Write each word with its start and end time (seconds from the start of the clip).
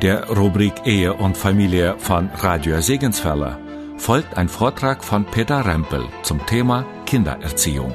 In 0.00 0.06
der 0.06 0.30
Rubrik 0.30 0.86
Ehe 0.86 1.12
und 1.12 1.36
Familie 1.36 1.94
von 1.98 2.30
Radio 2.36 2.80
Segensfeller 2.80 3.58
folgt 3.98 4.38
ein 4.38 4.48
Vortrag 4.48 5.04
von 5.04 5.26
Peter 5.26 5.66
Rempel 5.66 6.08
zum 6.22 6.46
Thema 6.46 6.86
Kindererziehung. 7.04 7.92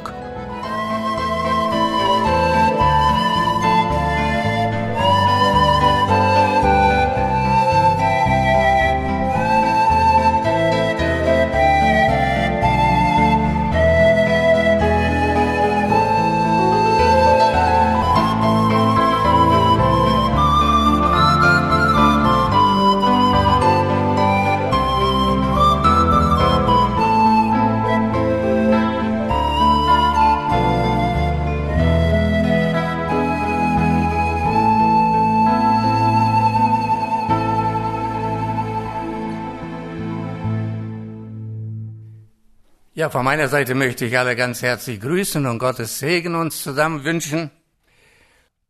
Ja, 43.05 43.11
von 43.11 43.23
meiner 43.23 43.47
Seite 43.49 43.75
möchte 43.75 44.05
ich 44.05 44.17
alle 44.17 44.35
ganz 44.35 44.63
herzlich 44.63 44.99
grüßen 44.99 45.45
und 45.45 45.59
Gottes 45.59 45.99
Segen 45.99 46.33
uns 46.33 46.63
zusammen 46.63 47.03
wünschen. 47.03 47.51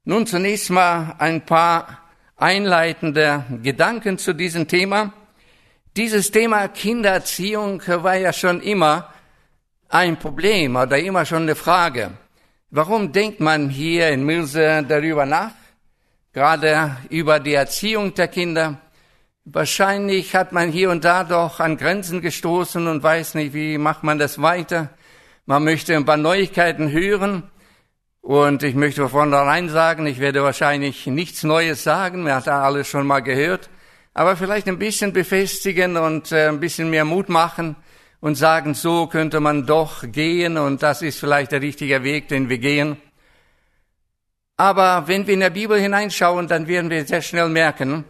Nun 0.03 0.27
zunächst 0.27 0.71
mal 0.71 1.15
ein 1.19 1.45
paar 1.45 1.99
einleitende 2.35 3.45
Gedanken 3.63 4.17
zu 4.17 4.33
diesem 4.33 4.67
Thema. 4.67 5.13
Dieses 5.95 6.31
Thema 6.31 6.67
Kindererziehung 6.67 7.81
war 7.87 8.15
ja 8.15 8.33
schon 8.33 8.59
immer 8.59 9.07
ein 9.87 10.19
Problem 10.19 10.75
oder 10.75 10.97
immer 10.99 11.25
schon 11.25 11.43
eine 11.43 11.55
Frage. 11.55 12.11
Warum 12.71 13.13
denkt 13.13 13.39
man 13.39 13.69
hier 13.69 14.09
in 14.09 14.25
Milse 14.25 14.83
darüber 14.85 15.25
nach? 15.25 15.51
Gerade 16.33 16.97
über 17.09 17.39
die 17.39 17.53
Erziehung 17.53 18.13
der 18.13 18.27
Kinder. 18.27 18.81
Wahrscheinlich 19.47 20.33
hat 20.33 20.53
man 20.53 20.71
hier 20.71 20.89
und 20.89 21.05
da 21.05 21.23
doch 21.23 21.59
an 21.59 21.77
Grenzen 21.77 22.19
gestoßen 22.19 22.87
und 22.87 23.03
weiß 23.03 23.35
nicht, 23.35 23.53
wie 23.53 23.77
macht 23.77 24.03
man 24.03 24.17
das 24.17 24.41
weiter. 24.41 24.89
Man 25.45 25.63
möchte 25.63 25.95
ein 25.95 26.03
paar 26.03 26.17
Neuigkeiten 26.17 26.91
hören. 26.91 27.43
Und 28.21 28.63
ich 28.63 28.73
möchte 28.73 29.01
von 29.01 29.11
vornherein 29.11 29.69
sagen, 29.69 30.07
ich 30.07 30.19
werde 30.19 30.41
wahrscheinlich 30.41 31.05
nichts 31.05 31.43
Neues 31.43 31.83
sagen. 31.83 32.23
Man 32.23 32.33
hat 32.33 32.47
da 32.47 32.63
alles 32.63 32.87
schon 32.87 33.05
mal 33.05 33.19
gehört. 33.19 33.69
Aber 34.15 34.35
vielleicht 34.35 34.67
ein 34.67 34.79
bisschen 34.79 35.13
befestigen 35.13 35.95
und 35.95 36.31
äh, 36.31 36.47
ein 36.47 36.59
bisschen 36.59 36.89
mehr 36.89 37.05
Mut 37.05 37.29
machen 37.29 37.75
und 38.21 38.33
sagen, 38.33 38.73
so 38.73 39.05
könnte 39.05 39.41
man 39.41 39.67
doch 39.67 40.11
gehen 40.11 40.57
und 40.57 40.81
das 40.81 41.03
ist 41.03 41.19
vielleicht 41.19 41.51
der 41.51 41.61
richtige 41.61 42.01
Weg, 42.01 42.29
den 42.29 42.49
wir 42.49 42.57
gehen. 42.57 42.97
Aber 44.57 45.07
wenn 45.07 45.27
wir 45.27 45.35
in 45.35 45.41
der 45.41 45.51
Bibel 45.51 45.79
hineinschauen, 45.79 46.47
dann 46.47 46.67
werden 46.67 46.89
wir 46.89 47.05
sehr 47.05 47.21
schnell 47.21 47.49
merken, 47.49 48.05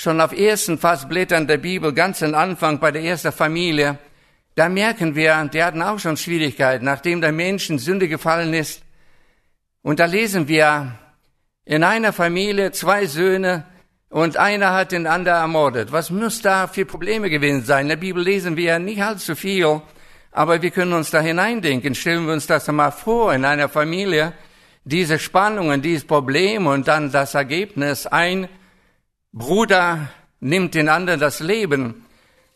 schon 0.00 0.18
auf 0.22 0.32
ersten 0.32 0.78
Fassblättern 0.78 1.46
der 1.46 1.58
Bibel, 1.58 1.92
ganz 1.92 2.22
am 2.22 2.34
Anfang 2.34 2.78
bei 2.80 2.90
der 2.90 3.02
ersten 3.02 3.32
Familie, 3.32 3.98
da 4.54 4.70
merken 4.70 5.14
wir, 5.14 5.44
die 5.52 5.62
hatten 5.62 5.82
auch 5.82 5.98
schon 5.98 6.16
Schwierigkeiten, 6.16 6.86
nachdem 6.86 7.20
der 7.20 7.32
Mensch 7.32 7.68
in 7.68 7.78
Sünde 7.78 8.08
gefallen 8.08 8.54
ist. 8.54 8.82
Und 9.82 10.00
da 10.00 10.06
lesen 10.06 10.48
wir, 10.48 10.92
in 11.66 11.84
einer 11.84 12.14
Familie 12.14 12.72
zwei 12.72 13.04
Söhne 13.04 13.66
und 14.08 14.38
einer 14.38 14.72
hat 14.72 14.92
den 14.92 15.06
anderen 15.06 15.38
ermordet. 15.38 15.92
Was 15.92 16.08
muss 16.08 16.40
da 16.40 16.66
für 16.66 16.86
Probleme 16.86 17.28
gewesen 17.28 17.64
sein? 17.64 17.82
In 17.82 17.90
der 17.90 17.96
Bibel 17.96 18.22
lesen 18.22 18.56
wir 18.56 18.78
nicht 18.78 19.02
allzu 19.02 19.36
viel, 19.36 19.82
aber 20.32 20.62
wir 20.62 20.70
können 20.70 20.94
uns 20.94 21.10
da 21.10 21.20
hineindenken. 21.20 21.94
Stellen 21.94 22.24
wir 22.24 22.32
uns 22.32 22.46
das 22.46 22.66
mal 22.68 22.90
vor, 22.90 23.34
in 23.34 23.44
einer 23.44 23.68
Familie, 23.68 24.32
diese 24.82 25.18
Spannungen, 25.18 25.82
dieses 25.82 26.06
Problem 26.06 26.66
und 26.66 26.88
dann 26.88 27.12
das 27.12 27.34
Ergebnis, 27.34 28.06
ein 28.06 28.48
Bruder 29.32 30.08
nimmt 30.40 30.74
den 30.74 30.88
anderen 30.88 31.20
das 31.20 31.40
Leben. 31.40 32.04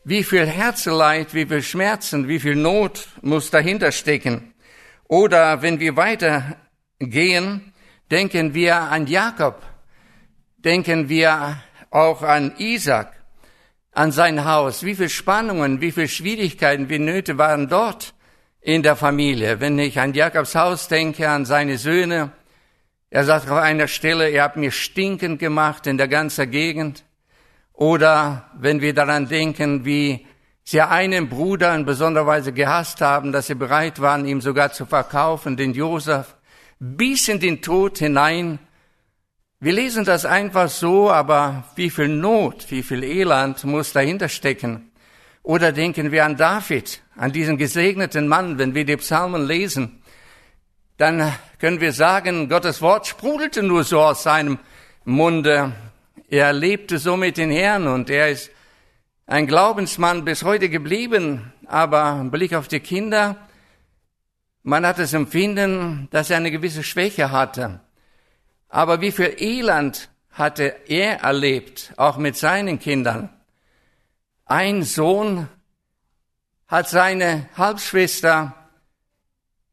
Wie 0.03 0.25
viel 0.25 0.47
Herzeleid, 0.47 1.33
wie 1.33 1.47
viel 1.47 1.63
Schmerzen, 1.63 2.27
wie 2.29 2.41
viel 2.41 2.57
Not 2.57 3.09
muss 3.23 3.51
dahinter 3.51 3.93
stecken? 3.93 4.55
Oder 5.09 5.63
wenn 5.63 5.79
wir 5.79 5.97
weitergehen, 5.97 7.73
denken 8.11 8.55
wir 8.55 8.77
an 8.77 9.07
Jakob, 9.07 9.63
denken 10.57 11.09
wir 11.09 11.63
auch 11.91 12.23
an 12.23 12.55
Isaac, 12.59 13.13
an 13.93 14.11
sein 14.11 14.45
Haus. 14.45 14.83
Wie 14.83 14.97
viel 14.97 15.09
Spannungen, 15.09 15.81
wie 15.81 15.93
viel 15.93 16.09
Schwierigkeiten, 16.09 16.89
wie 16.89 16.99
Nöte 16.99 17.39
waren 17.39 17.69
dort 17.69 18.15
in 18.61 18.83
der 18.83 18.97
Familie. 18.97 19.61
Wenn 19.61 19.79
ich 19.79 20.01
an 20.01 20.13
Jakobs 20.13 20.57
Haus 20.57 20.89
denke, 20.89 21.29
an 21.29 21.45
seine 21.45 21.79
Söhne, 21.79 22.33
er 23.15 23.23
sagt 23.23 23.49
auf 23.49 23.59
einer 23.59 23.87
Stelle, 23.87 24.29
ihr 24.29 24.43
habt 24.43 24.57
mir 24.57 24.73
stinkend 24.73 25.39
gemacht 25.39 25.87
in 25.87 25.99
der 25.99 26.09
ganzen 26.09 26.51
Gegend. 26.51 27.05
Oder 27.73 28.51
wenn 28.59 28.81
wir 28.81 28.93
daran 28.93 29.29
denken, 29.29 29.85
wie 29.85 30.27
sie 30.65 30.81
einen 30.81 31.29
Bruder 31.29 31.77
in 31.77 31.85
besonderer 31.85 32.27
Weise 32.27 32.53
gehasst 32.53 33.01
haben, 33.01 33.31
dass 33.31 33.47
sie 33.47 33.55
bereit 33.55 34.01
waren, 34.01 34.27
ihm 34.27 34.41
sogar 34.41 34.73
zu 34.73 34.85
verkaufen, 34.85 35.57
den 35.57 35.75
Josef, 35.75 36.35
bis 36.81 37.29
in 37.29 37.39
den 37.39 37.63
Tod 37.63 37.99
hinein. 37.99 38.59
Wir 39.61 39.75
lesen 39.75 40.05
das 40.05 40.27
einfach 40.27 40.69
so, 40.69 41.09
aber 41.09 41.63
wie 41.77 41.91
viel 41.91 42.09
Not, 42.09 42.69
wie 42.71 42.83
viel 42.83 43.05
Elend 43.05 43.63
muss 43.63 43.93
dahinter 43.93 44.29
stecken? 44.29 44.91
Oder 45.45 45.71
denken 45.71 46.11
wir 46.11 46.25
an 46.25 46.37
David, 46.37 47.01
an 47.15 47.31
diesen 47.31 47.59
gesegneten 47.59 48.27
Mann, 48.27 48.59
wenn 48.59 48.75
wir 48.75 48.85
die 48.85 48.97
Psalmen 48.97 49.47
lesen 49.47 50.01
dann 50.97 51.33
können 51.59 51.81
wir 51.81 51.93
sagen, 51.93 52.49
Gottes 52.49 52.81
Wort 52.81 53.07
sprudelte 53.07 53.63
nur 53.63 53.85
so 53.85 54.01
aus 54.01 54.23
seinem 54.23 54.59
Munde. 55.05 55.73
Er 56.29 56.53
lebte 56.53 56.99
so 56.99 57.17
mit 57.17 57.37
den 57.37 57.51
Herrn 57.51 57.89
und 57.89 58.11
er 58.11 58.31
ist 58.31 58.51
ein 59.27 59.47
Glaubensmann 59.47 60.25
bis 60.25 60.45
heute 60.45 60.69
geblieben. 60.69 61.53
Aber 61.67 62.19
im 62.21 62.31
Blick 62.31 62.55
auf 62.55 62.69
die 62.69 62.81
Kinder, 62.81 63.37
man 64.63 64.87
hat 64.87 64.99
das 64.99 65.13
Empfinden, 65.15 66.09
dass 66.11 66.31
er 66.31 66.37
eine 66.37 66.51
gewisse 66.51 66.83
Schwäche 66.83 67.31
hatte. 67.31 67.81
Aber 68.69 69.01
wie 69.01 69.13
viel 69.13 69.35
Elend 69.39 70.11
hatte 70.31 70.75
er 70.87 71.21
erlebt, 71.21 71.93
auch 71.97 72.17
mit 72.19 72.37
seinen 72.37 72.79
Kindern. 72.79 73.31
Ein 74.47 74.83
Sohn 74.83 75.49
hat 76.67 76.89
seine 76.89 77.49
Halbschwester 77.57 78.64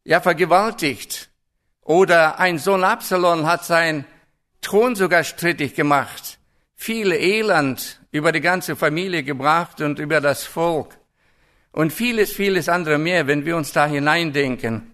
ja 0.03 0.21
vergewaltigt. 0.21 1.29
Oder 1.81 2.39
ein 2.39 2.59
Sohn 2.59 2.83
Absalom 2.83 3.45
hat 3.45 3.65
sein 3.65 4.05
Thron 4.61 4.95
sogar 4.95 5.23
strittig 5.23 5.73
gemacht, 5.73 6.39
viel 6.75 7.11
Elend 7.11 7.99
über 8.11 8.31
die 8.31 8.41
ganze 8.41 8.75
Familie 8.75 9.23
gebracht 9.23 9.81
und 9.81 9.99
über 9.99 10.21
das 10.21 10.43
Volk. 10.43 10.97
Und 11.71 11.93
vieles, 11.93 12.33
vieles 12.33 12.69
andere 12.69 12.97
mehr, 12.97 13.27
wenn 13.27 13.45
wir 13.45 13.55
uns 13.55 13.71
da 13.71 13.87
hineindenken. 13.87 14.93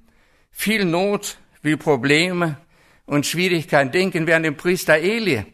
Viel 0.52 0.86
Not, 0.86 1.38
viel 1.62 1.78
Probleme 1.78 2.58
und 3.06 3.26
Schwierigkeiten. 3.26 3.92
Denken 3.92 4.28
wir 4.28 4.36
an 4.36 4.44
den 4.44 4.56
Priester 4.56 4.98
Eli. 4.98 5.46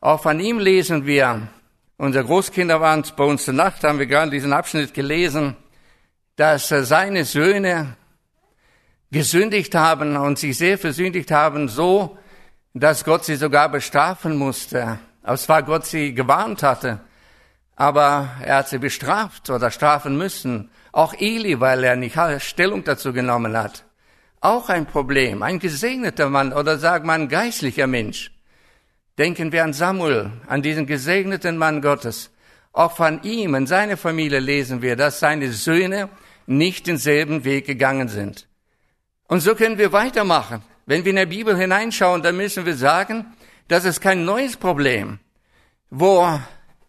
Auch 0.00 0.22
von 0.22 0.38
ihm 0.38 0.58
lesen 0.58 1.06
wir, 1.06 1.48
unsere 1.96 2.24
Großkinder 2.24 2.80
waren 2.80 3.04
bei 3.16 3.24
uns 3.24 3.44
zur 3.44 3.54
Nacht, 3.54 3.84
haben 3.84 3.98
wir 3.98 4.06
gerade 4.06 4.30
diesen 4.30 4.52
Abschnitt 4.52 4.94
gelesen, 4.94 5.56
dass 6.36 6.68
seine 6.68 7.24
Söhne 7.24 7.96
gesündigt 9.10 9.74
haben 9.74 10.16
und 10.16 10.38
sich 10.38 10.56
sehr 10.56 10.78
versündigt 10.78 11.30
haben, 11.30 11.68
so, 11.68 12.18
dass 12.74 13.04
Gott 13.04 13.24
sie 13.24 13.36
sogar 13.36 13.68
bestrafen 13.68 14.36
musste. 14.36 14.98
Aber 15.22 15.36
zwar 15.36 15.62
Gott 15.62 15.86
sie 15.86 16.14
gewarnt 16.14 16.62
hatte, 16.62 17.00
aber 17.76 18.28
er 18.42 18.58
hat 18.58 18.68
sie 18.68 18.78
bestraft 18.78 19.50
oder 19.50 19.70
strafen 19.70 20.16
müssen. 20.16 20.70
Auch 20.92 21.14
Eli, 21.14 21.60
weil 21.60 21.84
er 21.84 21.96
nicht 21.96 22.16
Stellung 22.38 22.84
dazu 22.84 23.12
genommen 23.12 23.56
hat. 23.56 23.84
Auch 24.40 24.68
ein 24.68 24.86
Problem. 24.86 25.42
Ein 25.42 25.58
gesegneter 25.58 26.28
Mann 26.30 26.52
oder 26.52 26.78
sagt 26.78 27.04
man 27.04 27.28
geistlicher 27.28 27.86
Mensch. 27.86 28.32
Denken 29.18 29.52
wir 29.52 29.64
an 29.64 29.72
Samuel, 29.72 30.30
an 30.46 30.62
diesen 30.62 30.86
gesegneten 30.86 31.58
Mann 31.58 31.82
Gottes. 31.82 32.30
Auch 32.72 32.92
von 32.92 33.22
ihm 33.22 33.54
und 33.54 33.66
seiner 33.66 33.96
Familie 33.96 34.38
lesen 34.38 34.80
wir, 34.82 34.96
dass 34.96 35.20
seine 35.20 35.52
Söhne 35.52 36.08
nicht 36.46 36.86
denselben 36.86 37.44
Weg 37.44 37.66
gegangen 37.66 38.08
sind. 38.08 38.46
Und 39.30 39.42
so 39.42 39.54
können 39.54 39.78
wir 39.78 39.92
weitermachen. 39.92 40.64
Wenn 40.86 41.04
wir 41.04 41.10
in 41.10 41.16
der 41.16 41.26
Bibel 41.26 41.56
hineinschauen, 41.56 42.20
dann 42.20 42.36
müssen 42.36 42.66
wir 42.66 42.74
sagen, 42.74 43.26
das 43.68 43.84
ist 43.84 44.00
kein 44.00 44.24
neues 44.24 44.56
Problem, 44.56 45.20
wo 45.88 46.40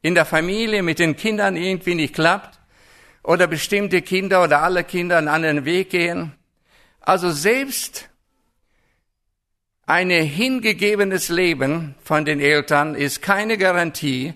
in 0.01 0.15
der 0.15 0.25
Familie 0.25 0.81
mit 0.81 0.97
den 0.97 1.15
Kindern 1.15 1.55
irgendwie 1.55 1.93
nicht 1.93 2.15
klappt 2.15 2.59
oder 3.23 3.45
bestimmte 3.45 4.01
Kinder 4.01 4.43
oder 4.43 4.63
alle 4.63 4.83
Kinder 4.83 5.19
einen 5.19 5.27
anderen 5.27 5.65
Weg 5.65 5.91
gehen. 5.91 6.31
Also 6.99 7.29
selbst 7.29 8.09
ein 9.85 10.09
hingegebenes 10.09 11.29
Leben 11.29 11.93
von 12.03 12.25
den 12.25 12.39
Eltern 12.39 12.95
ist 12.95 13.21
keine 13.21 13.59
Garantie, 13.59 14.33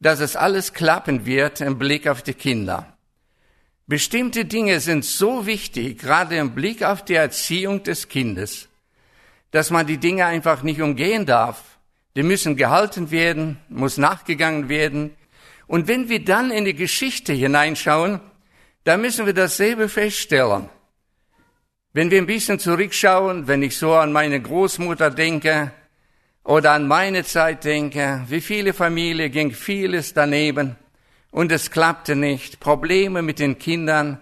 dass 0.00 0.20
es 0.20 0.36
alles 0.36 0.72
klappen 0.72 1.26
wird 1.26 1.60
im 1.60 1.78
Blick 1.78 2.08
auf 2.08 2.22
die 2.22 2.32
Kinder. 2.32 2.95
Bestimmte 3.88 4.44
Dinge 4.44 4.80
sind 4.80 5.04
so 5.04 5.46
wichtig, 5.46 6.00
gerade 6.00 6.36
im 6.36 6.56
Blick 6.56 6.82
auf 6.82 7.04
die 7.04 7.14
Erziehung 7.14 7.84
des 7.84 8.08
Kindes, 8.08 8.68
dass 9.52 9.70
man 9.70 9.86
die 9.86 9.98
Dinge 9.98 10.26
einfach 10.26 10.64
nicht 10.64 10.82
umgehen 10.82 11.24
darf. 11.24 11.78
Die 12.16 12.24
müssen 12.24 12.56
gehalten 12.56 13.12
werden, 13.12 13.58
muss 13.68 13.96
nachgegangen 13.96 14.68
werden. 14.68 15.14
Und 15.68 15.86
wenn 15.86 16.08
wir 16.08 16.24
dann 16.24 16.50
in 16.50 16.64
die 16.64 16.74
Geschichte 16.74 17.32
hineinschauen, 17.32 18.20
dann 18.82 19.02
müssen 19.02 19.24
wir 19.24 19.34
dasselbe 19.34 19.88
feststellen. 19.88 20.68
Wenn 21.92 22.10
wir 22.10 22.18
ein 22.18 22.26
bisschen 22.26 22.58
zurückschauen, 22.58 23.46
wenn 23.46 23.62
ich 23.62 23.76
so 23.76 23.94
an 23.94 24.12
meine 24.12 24.40
Großmutter 24.40 25.10
denke 25.10 25.70
oder 26.42 26.72
an 26.72 26.88
meine 26.88 27.22
Zeit 27.22 27.62
denke, 27.62 28.24
wie 28.28 28.40
viele 28.40 28.72
Familien 28.72 29.30
ging 29.30 29.52
vieles 29.52 30.12
daneben 30.12 30.76
und 31.30 31.52
es 31.52 31.70
klappte 31.70 32.16
nicht, 32.16 32.60
Probleme 32.60 33.22
mit 33.22 33.38
den 33.38 33.58
Kindern 33.58 34.20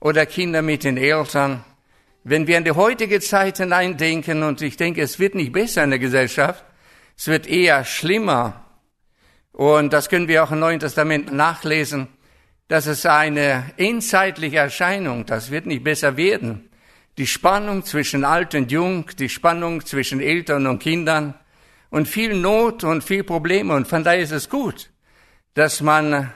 oder 0.00 0.26
Kinder 0.26 0.62
mit 0.62 0.84
den 0.84 0.96
Eltern. 0.96 1.64
Wenn 2.22 2.46
wir 2.46 2.56
an 2.56 2.64
die 2.64 2.72
heutige 2.72 3.20
Zeit 3.20 3.58
hineindenken 3.58 4.42
und 4.42 4.62
ich 4.62 4.76
denke, 4.76 5.02
es 5.02 5.18
wird 5.18 5.34
nicht 5.34 5.52
besser 5.52 5.84
in 5.84 5.90
der 5.90 5.98
Gesellschaft, 5.98 6.64
es 7.16 7.26
wird 7.28 7.46
eher 7.46 7.84
schlimmer. 7.84 8.64
Und 9.52 9.92
das 9.92 10.08
können 10.08 10.28
wir 10.28 10.42
auch 10.42 10.50
im 10.50 10.60
Neuen 10.60 10.80
Testament 10.80 11.32
nachlesen, 11.32 12.08
dass 12.68 12.86
es 12.86 13.04
eine 13.06 13.64
endzeitliche 13.76 14.56
Erscheinung, 14.56 15.26
das 15.26 15.50
wird 15.50 15.66
nicht 15.66 15.84
besser 15.84 16.16
werden 16.16 16.70
die 17.18 17.26
Spannung 17.26 17.84
zwischen 17.84 18.24
alt 18.24 18.54
und 18.54 18.72
jung, 18.72 19.06
die 19.18 19.28
Spannung 19.28 19.84
zwischen 19.86 20.20
Eltern 20.20 20.66
und 20.66 20.80
Kindern 20.80 21.34
und 21.90 22.08
viel 22.08 22.34
Not 22.34 22.82
und 22.84 23.04
viel 23.04 23.22
Probleme. 23.22 23.74
Und 23.74 23.86
von 23.86 24.02
daher 24.02 24.20
ist 24.20 24.32
es 24.32 24.48
gut, 24.48 24.90
dass 25.54 25.80
man, 25.80 26.32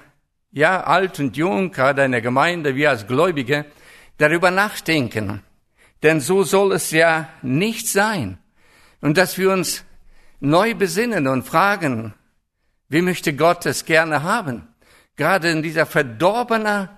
ja, 0.58 0.82
alt 0.82 1.20
und 1.20 1.36
jung, 1.36 1.70
gerade 1.70 2.04
in 2.04 2.10
der 2.10 2.20
Gemeinde, 2.20 2.74
wir 2.74 2.90
als 2.90 3.06
Gläubige, 3.06 3.64
darüber 4.16 4.50
nachdenken. 4.50 5.44
Denn 6.02 6.20
so 6.20 6.42
soll 6.42 6.72
es 6.72 6.90
ja 6.90 7.28
nicht 7.42 7.86
sein. 7.86 8.38
Und 9.00 9.16
dass 9.16 9.38
wir 9.38 9.52
uns 9.52 9.84
neu 10.40 10.74
besinnen 10.74 11.28
und 11.28 11.44
fragen, 11.44 12.12
wie 12.88 13.02
möchte 13.02 13.34
Gott 13.34 13.66
es 13.66 13.84
gerne 13.84 14.24
haben? 14.24 14.66
Gerade 15.14 15.48
in 15.50 15.62
dieser 15.62 15.86
verdorbenen 15.86 16.88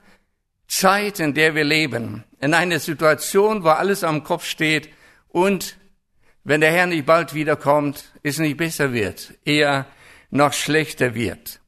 Zeit, 0.67 1.21
in 1.21 1.35
der 1.35 1.55
wir 1.55 1.65
leben, 1.65 2.25
in 2.41 2.55
einer 2.55 2.79
Situation, 2.79 3.62
wo 3.62 3.69
alles 3.69 4.05
am 4.05 4.25
Kopf 4.25 4.47
steht 4.47 4.89
und 5.29 5.77
wenn 6.45 6.62
der 6.62 6.73
Herr 6.73 6.87
nicht 6.87 7.05
bald 7.05 7.35
wiederkommt, 7.35 8.05
es 8.23 8.39
nicht 8.39 8.57
besser 8.57 8.95
wird, 8.95 9.35
eher 9.45 9.85
noch 10.31 10.55
schlechter 10.55 11.15
wird. 11.15 11.60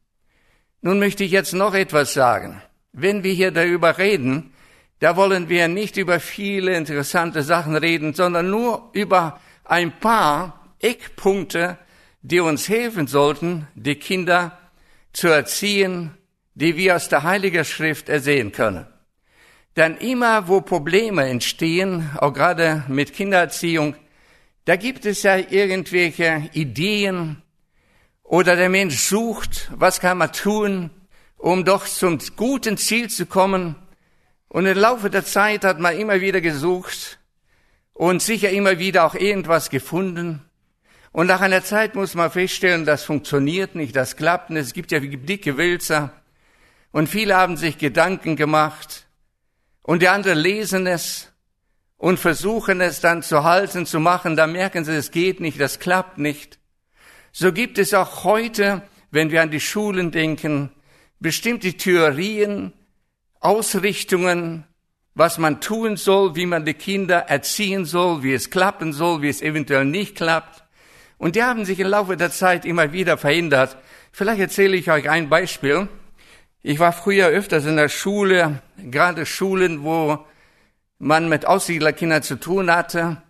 Nun 0.85 0.99
möchte 0.99 1.23
ich 1.23 1.31
jetzt 1.31 1.53
noch 1.53 1.73
etwas 1.73 2.13
sagen. 2.13 2.61
Wenn 2.91 3.23
wir 3.23 3.31
hier 3.31 3.51
darüber 3.51 3.97
reden, 3.97 4.53
da 4.99 5.15
wollen 5.15 5.47
wir 5.47 5.69
nicht 5.69 5.95
über 5.95 6.19
viele 6.19 6.75
interessante 6.75 7.41
Sachen 7.41 7.77
reden, 7.77 8.13
sondern 8.13 8.49
nur 8.49 8.89
über 8.91 9.39
ein 9.63 9.97
paar 9.97 10.75
Eckpunkte, 10.79 11.77
die 12.21 12.41
uns 12.41 12.67
helfen 12.67 13.07
sollten, 13.07 13.65
die 13.75 13.95
Kinder 13.95 14.57
zu 15.13 15.29
erziehen, 15.29 16.17
die 16.53 16.75
wir 16.75 16.97
aus 16.97 17.07
der 17.07 17.23
Heiligen 17.23 17.63
Schrift 17.63 18.09
ersehen 18.09 18.51
können. 18.51 18.85
Denn 19.77 19.95
immer, 19.95 20.49
wo 20.49 20.59
Probleme 20.59 21.29
entstehen, 21.29 22.09
auch 22.17 22.33
gerade 22.33 22.83
mit 22.89 23.13
Kindererziehung, 23.13 23.95
da 24.65 24.75
gibt 24.75 25.05
es 25.05 25.23
ja 25.23 25.37
irgendwelche 25.37 26.49
Ideen 26.51 27.42
oder 28.23 28.55
der 28.55 28.69
Mensch 28.69 28.97
sucht, 28.97 29.69
was 29.75 29.99
kann 29.99 30.17
man 30.17 30.31
tun, 30.31 30.89
um 31.37 31.65
doch 31.65 31.85
zum 31.85 32.19
guten 32.35 32.77
Ziel 32.77 33.09
zu 33.09 33.25
kommen. 33.25 33.75
Und 34.47 34.65
im 34.65 34.77
Laufe 34.77 35.09
der 35.09 35.25
Zeit 35.25 35.63
hat 35.63 35.79
man 35.79 35.97
immer 35.97 36.21
wieder 36.21 36.41
gesucht 36.41 37.19
und 37.93 38.21
sicher 38.21 38.49
immer 38.49 38.79
wieder 38.79 39.05
auch 39.05 39.15
irgendwas 39.15 39.69
gefunden. 39.69 40.41
Und 41.11 41.27
nach 41.27 41.41
einer 41.41 41.63
Zeit 41.63 41.95
muss 41.95 42.15
man 42.15 42.31
feststellen, 42.31 42.85
das 42.85 43.03
funktioniert 43.03 43.75
nicht, 43.75 43.95
das 43.95 44.15
klappt 44.15 44.49
nicht. 44.49 44.63
Es 44.63 44.73
gibt 44.73 44.91
ja 44.91 44.99
dicke 44.99 45.57
Wälzer. 45.57 46.11
Und 46.91 47.07
viele 47.07 47.35
haben 47.35 47.57
sich 47.57 47.77
Gedanken 47.77 48.35
gemacht, 48.35 49.03
und 49.83 50.01
die 50.01 50.07
anderen 50.07 50.39
lesen 50.39 50.87
es 50.87 51.31
und 51.97 52.19
versuchen 52.19 52.81
es 52.81 53.01
dann 53.01 53.21
zu 53.21 53.43
halten, 53.43 53.85
zu 53.85 53.99
machen, 53.99 54.35
da 54.35 54.47
merken 54.47 54.85
sie, 54.85 54.93
es 54.93 55.11
geht 55.11 55.39
nicht, 55.39 55.59
das 55.59 55.79
klappt 55.79 56.17
nicht. 56.17 56.57
So 57.35 57.51
gibt 57.51 57.79
es 57.79 57.95
auch 57.95 58.25
heute, 58.25 58.83
wenn 59.09 59.31
wir 59.31 59.41
an 59.41 59.49
die 59.49 59.59
Schulen 59.59 60.11
denken, 60.11 60.69
bestimmte 61.19 61.73
Theorien, 61.73 62.73
Ausrichtungen, 63.39 64.65
was 65.15 65.39
man 65.39 65.59
tun 65.59 65.97
soll, 65.97 66.35
wie 66.35 66.45
man 66.45 66.63
die 66.63 66.75
Kinder 66.75 67.17
erziehen 67.29 67.85
soll, 67.85 68.21
wie 68.21 68.33
es 68.33 68.51
klappen 68.51 68.93
soll, 68.93 69.23
wie 69.23 69.29
es 69.29 69.41
eventuell 69.41 69.85
nicht 69.85 70.15
klappt. 70.15 70.63
Und 71.17 71.35
die 71.35 71.41
haben 71.41 71.65
sich 71.65 71.79
im 71.79 71.87
Laufe 71.87 72.17
der 72.17 72.29
Zeit 72.29 72.65
immer 72.65 72.93
wieder 72.93 73.17
verändert. 73.17 73.77
Vielleicht 74.11 74.39
erzähle 74.39 74.77
ich 74.77 74.91
euch 74.91 75.09
ein 75.09 75.27
Beispiel. 75.27 75.87
Ich 76.61 76.77
war 76.77 76.93
früher 76.93 77.29
öfters 77.29 77.65
in 77.65 77.77
der 77.77 77.89
Schule, 77.89 78.61
gerade 78.77 79.25
Schulen, 79.25 79.83
wo 79.83 80.23
man 80.99 81.29
mit 81.29 81.47
Aussiedlerkindern 81.47 82.21
zu 82.21 82.39
tun 82.39 82.69
hatte. 82.69 83.23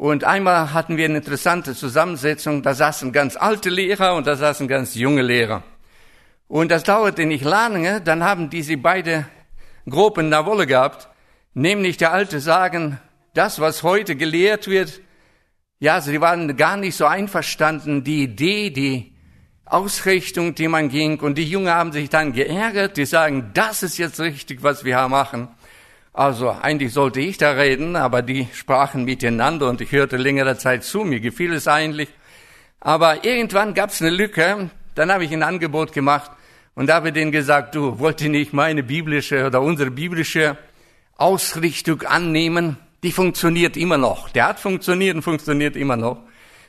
Und 0.00 0.24
einmal 0.24 0.72
hatten 0.72 0.96
wir 0.96 1.04
eine 1.04 1.18
interessante 1.18 1.74
Zusammensetzung. 1.74 2.62
Da 2.62 2.72
saßen 2.72 3.12
ganz 3.12 3.36
alte 3.36 3.68
Lehrer 3.68 4.14
und 4.14 4.26
da 4.26 4.34
saßen 4.34 4.66
ganz 4.66 4.94
junge 4.94 5.20
Lehrer. 5.20 5.62
Und 6.48 6.70
das 6.70 6.84
dauerte 6.84 7.26
nicht 7.26 7.44
lange, 7.44 8.00
dann 8.00 8.24
haben 8.24 8.48
diese 8.48 8.78
beide 8.78 9.26
Gruppen 9.86 10.24
in 10.24 10.30
der 10.30 10.46
Wolle 10.46 10.66
gehabt. 10.66 11.10
Nämlich 11.52 11.98
der 11.98 12.12
Alte 12.12 12.40
sagen, 12.40 12.98
das, 13.34 13.60
was 13.60 13.82
heute 13.82 14.16
gelehrt 14.16 14.68
wird, 14.68 15.02
ja, 15.80 16.00
sie 16.00 16.18
waren 16.22 16.56
gar 16.56 16.78
nicht 16.78 16.96
so 16.96 17.04
einverstanden. 17.04 18.02
Die 18.02 18.22
Idee, 18.22 18.70
die 18.70 19.12
Ausrichtung, 19.66 20.54
die 20.54 20.68
man 20.68 20.88
ging. 20.88 21.20
Und 21.20 21.36
die 21.36 21.44
Jungen 21.44 21.74
haben 21.74 21.92
sich 21.92 22.08
dann 22.08 22.32
geärgert. 22.32 22.96
Die 22.96 23.04
sagen, 23.04 23.50
das 23.52 23.82
ist 23.82 23.98
jetzt 23.98 24.18
richtig, 24.18 24.62
was 24.62 24.82
wir 24.82 25.06
machen. 25.08 25.48
Also 26.12 26.50
eigentlich 26.50 26.92
sollte 26.92 27.20
ich 27.20 27.38
da 27.38 27.52
reden, 27.52 27.94
aber 27.94 28.22
die 28.22 28.48
sprachen 28.52 29.04
miteinander 29.04 29.68
und 29.68 29.80
ich 29.80 29.92
hörte 29.92 30.16
längere 30.16 30.58
Zeit 30.58 30.84
zu. 30.84 31.04
Mir 31.04 31.20
gefiel 31.20 31.52
es 31.52 31.68
eigentlich. 31.68 32.08
Aber 32.80 33.24
irgendwann 33.24 33.74
gab 33.74 33.90
es 33.90 34.00
eine 34.00 34.10
Lücke. 34.10 34.70
Dann 34.94 35.12
habe 35.12 35.24
ich 35.24 35.32
ein 35.32 35.42
Angebot 35.42 35.92
gemacht 35.92 36.30
und 36.74 36.90
habe 36.90 37.12
denen 37.12 37.30
gesagt, 37.30 37.74
du 37.74 37.98
wollt 37.98 38.20
ihr 38.20 38.30
nicht 38.30 38.52
meine 38.52 38.82
biblische 38.82 39.46
oder 39.46 39.60
unsere 39.62 39.90
biblische 39.90 40.56
Ausrichtung 41.16 42.02
annehmen? 42.02 42.76
Die 43.02 43.12
funktioniert 43.12 43.76
immer 43.76 43.96
noch. 43.96 44.30
Der 44.30 44.48
hat 44.48 44.60
funktioniert 44.60 45.14
und 45.14 45.22
funktioniert 45.22 45.76
immer 45.76 45.96
noch. 45.96 46.18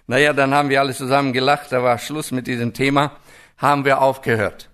Naja, 0.07 0.33
dann 0.33 0.53
haben 0.53 0.69
wir 0.69 0.81
alle 0.81 0.93
zusammen 0.93 1.33
gelacht, 1.33 1.71
da 1.71 1.83
war 1.83 1.98
Schluss 1.98 2.31
mit 2.31 2.48
diesem 2.48 2.74
Thema, 2.74 3.17
haben 3.57 3.86
wir 3.86 4.01
aufgehört. 4.01 4.69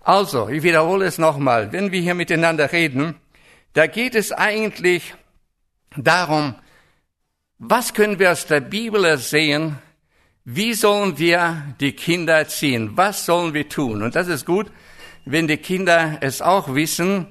Also, 0.00 0.48
ich 0.48 0.62
wiederhole 0.62 1.06
es 1.06 1.18
nochmal, 1.18 1.72
wenn 1.72 1.92
wir 1.92 2.00
hier 2.00 2.14
miteinander 2.14 2.72
reden, 2.72 3.14
da 3.72 3.86
geht 3.86 4.14
es 4.14 4.32
eigentlich 4.32 5.14
darum, 5.96 6.54
was 7.58 7.94
können 7.94 8.18
wir 8.18 8.32
aus 8.32 8.46
der 8.46 8.60
Bibel 8.60 9.16
sehen, 9.18 9.78
wie 10.44 10.74
sollen 10.74 11.18
wir 11.18 11.62
die 11.80 11.92
Kinder 11.92 12.34
erziehen, 12.34 12.92
was 12.96 13.24
sollen 13.24 13.54
wir 13.54 13.68
tun? 13.68 14.02
Und 14.02 14.16
das 14.16 14.28
ist 14.28 14.44
gut, 14.44 14.70
wenn 15.24 15.46
die 15.46 15.56
Kinder 15.56 16.18
es 16.20 16.42
auch 16.42 16.74
wissen, 16.74 17.28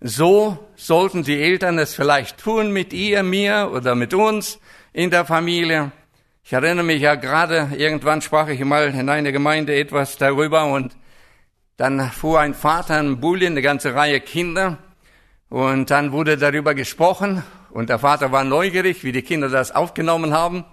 so 0.00 0.70
sollten 0.76 1.22
die 1.22 1.40
Eltern 1.40 1.78
es 1.78 1.94
vielleicht 1.94 2.38
tun 2.38 2.72
mit 2.72 2.92
ihr, 2.92 3.22
mir 3.22 3.70
oder 3.72 3.94
mit 3.94 4.14
uns 4.14 4.58
in 4.92 5.10
der 5.10 5.24
Familie. 5.24 5.92
Ich 6.44 6.52
erinnere 6.52 6.84
mich 6.84 7.00
ja 7.00 7.14
gerade, 7.14 7.70
irgendwann 7.76 8.22
sprach 8.22 8.48
ich 8.48 8.60
mal 8.60 8.88
in 8.88 9.08
einer 9.08 9.32
Gemeinde 9.32 9.74
etwas 9.74 10.16
darüber 10.18 10.66
und 10.66 10.96
dann 11.76 12.10
fuhr 12.10 12.40
ein 12.40 12.54
Vater 12.54 12.98
einen 12.98 13.20
Bulli, 13.20 13.46
eine 13.46 13.62
ganze 13.62 13.94
Reihe 13.94 14.20
Kinder 14.20 14.78
und 15.50 15.90
dann 15.90 16.12
wurde 16.12 16.38
darüber 16.38 16.74
gesprochen 16.74 17.42
und 17.70 17.90
der 17.90 17.98
Vater 17.98 18.32
war 18.32 18.44
neugierig, 18.44 19.04
wie 19.04 19.12
die 19.12 19.22
Kinder 19.22 19.50
das 19.50 19.72
aufgenommen 19.72 20.32
haben 20.32 20.64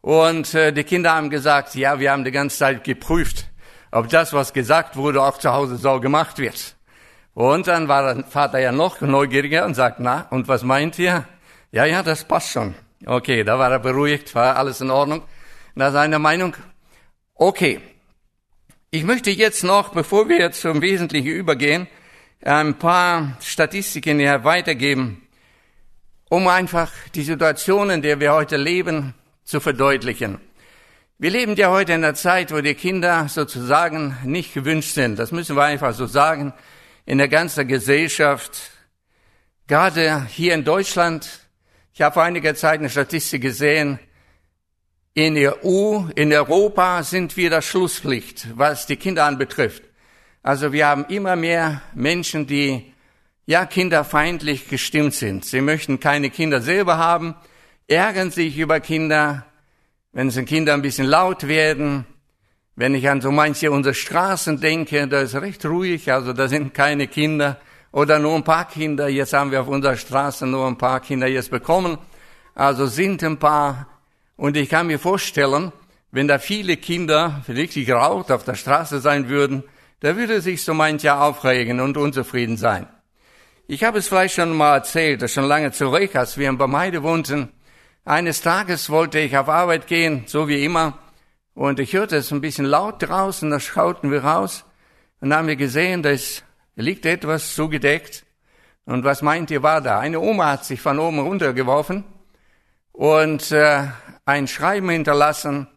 und 0.00 0.54
äh, 0.54 0.72
die 0.72 0.84
Kinder 0.84 1.14
haben 1.14 1.30
gesagt, 1.30 1.74
ja, 1.74 2.00
wir 2.00 2.10
haben 2.10 2.24
die 2.24 2.30
ganze 2.30 2.58
Zeit 2.58 2.84
geprüft, 2.84 3.46
ob 3.92 4.08
das, 4.08 4.32
was 4.32 4.52
gesagt 4.52 4.96
wurde, 4.96 5.22
auch 5.22 5.38
zu 5.38 5.52
Hause 5.52 5.76
so 5.76 6.00
gemacht 6.00 6.38
wird. 6.38 6.74
Und 7.34 7.68
dann 7.68 7.86
war 7.88 8.14
der 8.14 8.24
Vater 8.24 8.58
ja 8.58 8.72
noch 8.72 9.00
neugieriger 9.00 9.64
und 9.64 9.74
sagt, 9.74 10.00
na, 10.00 10.26
und 10.30 10.48
was 10.48 10.62
meint 10.62 10.98
ihr? 10.98 11.24
Ja, 11.70 11.84
ja, 11.84 12.02
das 12.02 12.24
passt 12.24 12.50
schon. 12.50 12.74
Okay, 13.06 13.44
da 13.44 13.58
war 13.58 13.70
er 13.70 13.78
beruhigt, 13.78 14.34
war 14.34 14.56
alles 14.56 14.80
in 14.80 14.90
Ordnung. 14.90 15.22
Nach 15.74 15.92
seiner 15.92 16.18
Meinung. 16.18 16.56
Okay. 17.34 17.80
Ich 18.90 19.04
möchte 19.04 19.30
jetzt 19.30 19.62
noch, 19.62 19.90
bevor 19.90 20.28
wir 20.28 20.50
zum 20.50 20.82
Wesentlichen 20.82 21.28
übergehen, 21.28 21.86
ein 22.42 22.78
paar 22.78 23.36
Statistiken 23.40 24.18
hier 24.18 24.44
weitergeben, 24.44 25.26
um 26.28 26.46
einfach 26.48 26.90
die 27.14 27.22
Situation, 27.22 27.90
in 27.90 28.02
der 28.02 28.20
wir 28.20 28.32
heute 28.32 28.56
leben, 28.56 29.14
zu 29.44 29.60
verdeutlichen. 29.60 30.40
Wir 31.18 31.30
leben 31.30 31.54
ja 31.56 31.70
heute 31.70 31.92
in 31.92 32.04
einer 32.04 32.14
Zeit, 32.14 32.50
wo 32.52 32.60
die 32.60 32.74
Kinder 32.74 33.28
sozusagen 33.28 34.16
nicht 34.24 34.54
gewünscht 34.54 34.94
sind. 34.94 35.18
Das 35.18 35.32
müssen 35.32 35.56
wir 35.56 35.64
einfach 35.64 35.92
so 35.92 36.06
sagen. 36.06 36.54
In 37.04 37.18
der 37.18 37.28
ganzen 37.28 37.68
Gesellschaft, 37.68 38.70
gerade 39.66 40.24
hier 40.26 40.54
in 40.54 40.64
Deutschland, 40.64 41.28
ich 41.92 42.00
habe 42.00 42.14
vor 42.14 42.22
einiger 42.22 42.54
Zeit 42.54 42.78
eine 42.78 42.88
Statistik 42.88 43.42
gesehen, 43.42 43.98
in 45.12 45.34
der 45.34 45.64
EU, 45.64 46.04
in 46.14 46.32
Europa 46.32 47.02
sind 47.02 47.36
wir 47.36 47.50
der 47.50 47.62
Schlusspflicht, 47.62 48.46
was 48.56 48.86
die 48.86 48.96
Kinder 48.96 49.24
anbetrifft. 49.24 49.82
Also 50.42 50.72
wir 50.72 50.86
haben 50.86 51.04
immer 51.06 51.36
mehr 51.36 51.82
Menschen, 51.94 52.46
die 52.46 52.92
ja 53.44 53.66
kinderfeindlich 53.66 54.68
gestimmt 54.68 55.14
sind. 55.14 55.44
Sie 55.44 55.60
möchten 55.60 56.00
keine 56.00 56.30
Kinder 56.30 56.62
selber 56.62 56.96
haben, 56.96 57.34
ärgern 57.88 58.30
sich 58.30 58.56
über 58.56 58.80
Kinder, 58.80 59.44
wenn 60.12 60.28
es 60.28 60.34
den 60.34 60.46
Kindern 60.46 60.80
ein 60.80 60.82
bisschen 60.82 61.06
laut 61.06 61.46
werden. 61.46 62.06
Wenn 62.74 62.94
ich 62.94 63.08
an 63.10 63.20
so 63.20 63.30
manche 63.30 63.70
unserer 63.70 63.92
Straßen 63.92 64.60
denke, 64.60 65.06
da 65.08 65.20
ist 65.20 65.34
recht 65.34 65.66
ruhig, 65.66 66.10
also 66.10 66.32
da 66.32 66.48
sind 66.48 66.72
keine 66.72 67.06
Kinder 67.06 67.60
oder 67.92 68.18
nur 68.18 68.34
ein 68.34 68.44
paar 68.44 68.66
Kinder. 68.66 69.08
Jetzt 69.08 69.34
haben 69.34 69.50
wir 69.50 69.60
auf 69.60 69.68
unserer 69.68 69.96
Straße 69.96 70.46
nur 70.46 70.66
ein 70.66 70.78
paar 70.78 71.00
Kinder 71.00 71.26
jetzt 71.26 71.50
bekommen. 71.50 71.98
Also 72.54 72.86
sind 72.86 73.22
ein 73.22 73.38
paar. 73.38 73.88
Und 74.36 74.56
ich 74.56 74.70
kann 74.70 74.86
mir 74.86 74.98
vorstellen, 74.98 75.72
wenn 76.12 76.28
da 76.28 76.38
viele 76.38 76.78
Kinder 76.78 77.42
richtig 77.46 77.88
laut 77.88 78.30
auf 78.30 78.44
der 78.44 78.54
Straße 78.54 79.00
sein 79.00 79.28
würden, 79.28 79.64
da 80.00 80.16
würde 80.16 80.40
sich 80.40 80.64
so 80.64 80.74
mancher 80.74 81.22
aufregen 81.22 81.80
und 81.80 81.96
unzufrieden 81.96 82.56
sein. 82.56 82.86
Ich 83.66 83.84
habe 83.84 83.98
es 83.98 84.08
vielleicht 84.08 84.34
schon 84.34 84.56
mal 84.56 84.74
erzählt, 84.74 85.22
das 85.22 85.32
schon 85.32 85.44
lange 85.44 85.70
zurück, 85.72 86.16
als 86.16 86.36
wir 86.36 86.48
in 86.48 86.58
Bermeide 86.58 87.02
wohnten. 87.02 87.50
Eines 88.04 88.40
Tages 88.40 88.90
wollte 88.90 89.20
ich 89.20 89.36
auf 89.36 89.48
Arbeit 89.48 89.86
gehen, 89.86 90.24
so 90.26 90.48
wie 90.48 90.64
immer, 90.64 90.98
und 91.54 91.78
ich 91.78 91.92
hörte 91.92 92.16
es 92.16 92.32
ein 92.32 92.40
bisschen 92.40 92.64
laut 92.64 93.02
draußen, 93.02 93.50
da 93.50 93.60
schauten 93.60 94.10
wir 94.10 94.24
raus 94.24 94.64
und 95.20 95.34
haben 95.34 95.48
wir 95.48 95.56
gesehen, 95.56 96.02
da 96.02 96.14
liegt 96.74 97.04
etwas 97.04 97.54
zugedeckt. 97.54 98.24
Und 98.86 99.04
was 99.04 99.22
meint 99.22 99.50
ihr 99.50 99.62
war 99.62 99.80
da? 99.80 100.00
Eine 100.00 100.20
Oma 100.20 100.52
hat 100.52 100.64
sich 100.64 100.80
von 100.80 100.98
oben 100.98 101.18
runtergeworfen 101.18 102.04
und 102.92 103.52
äh, 103.52 103.88
ein 104.24 104.48
Schreiben 104.48 104.88
hinterlassen. 104.88 105.68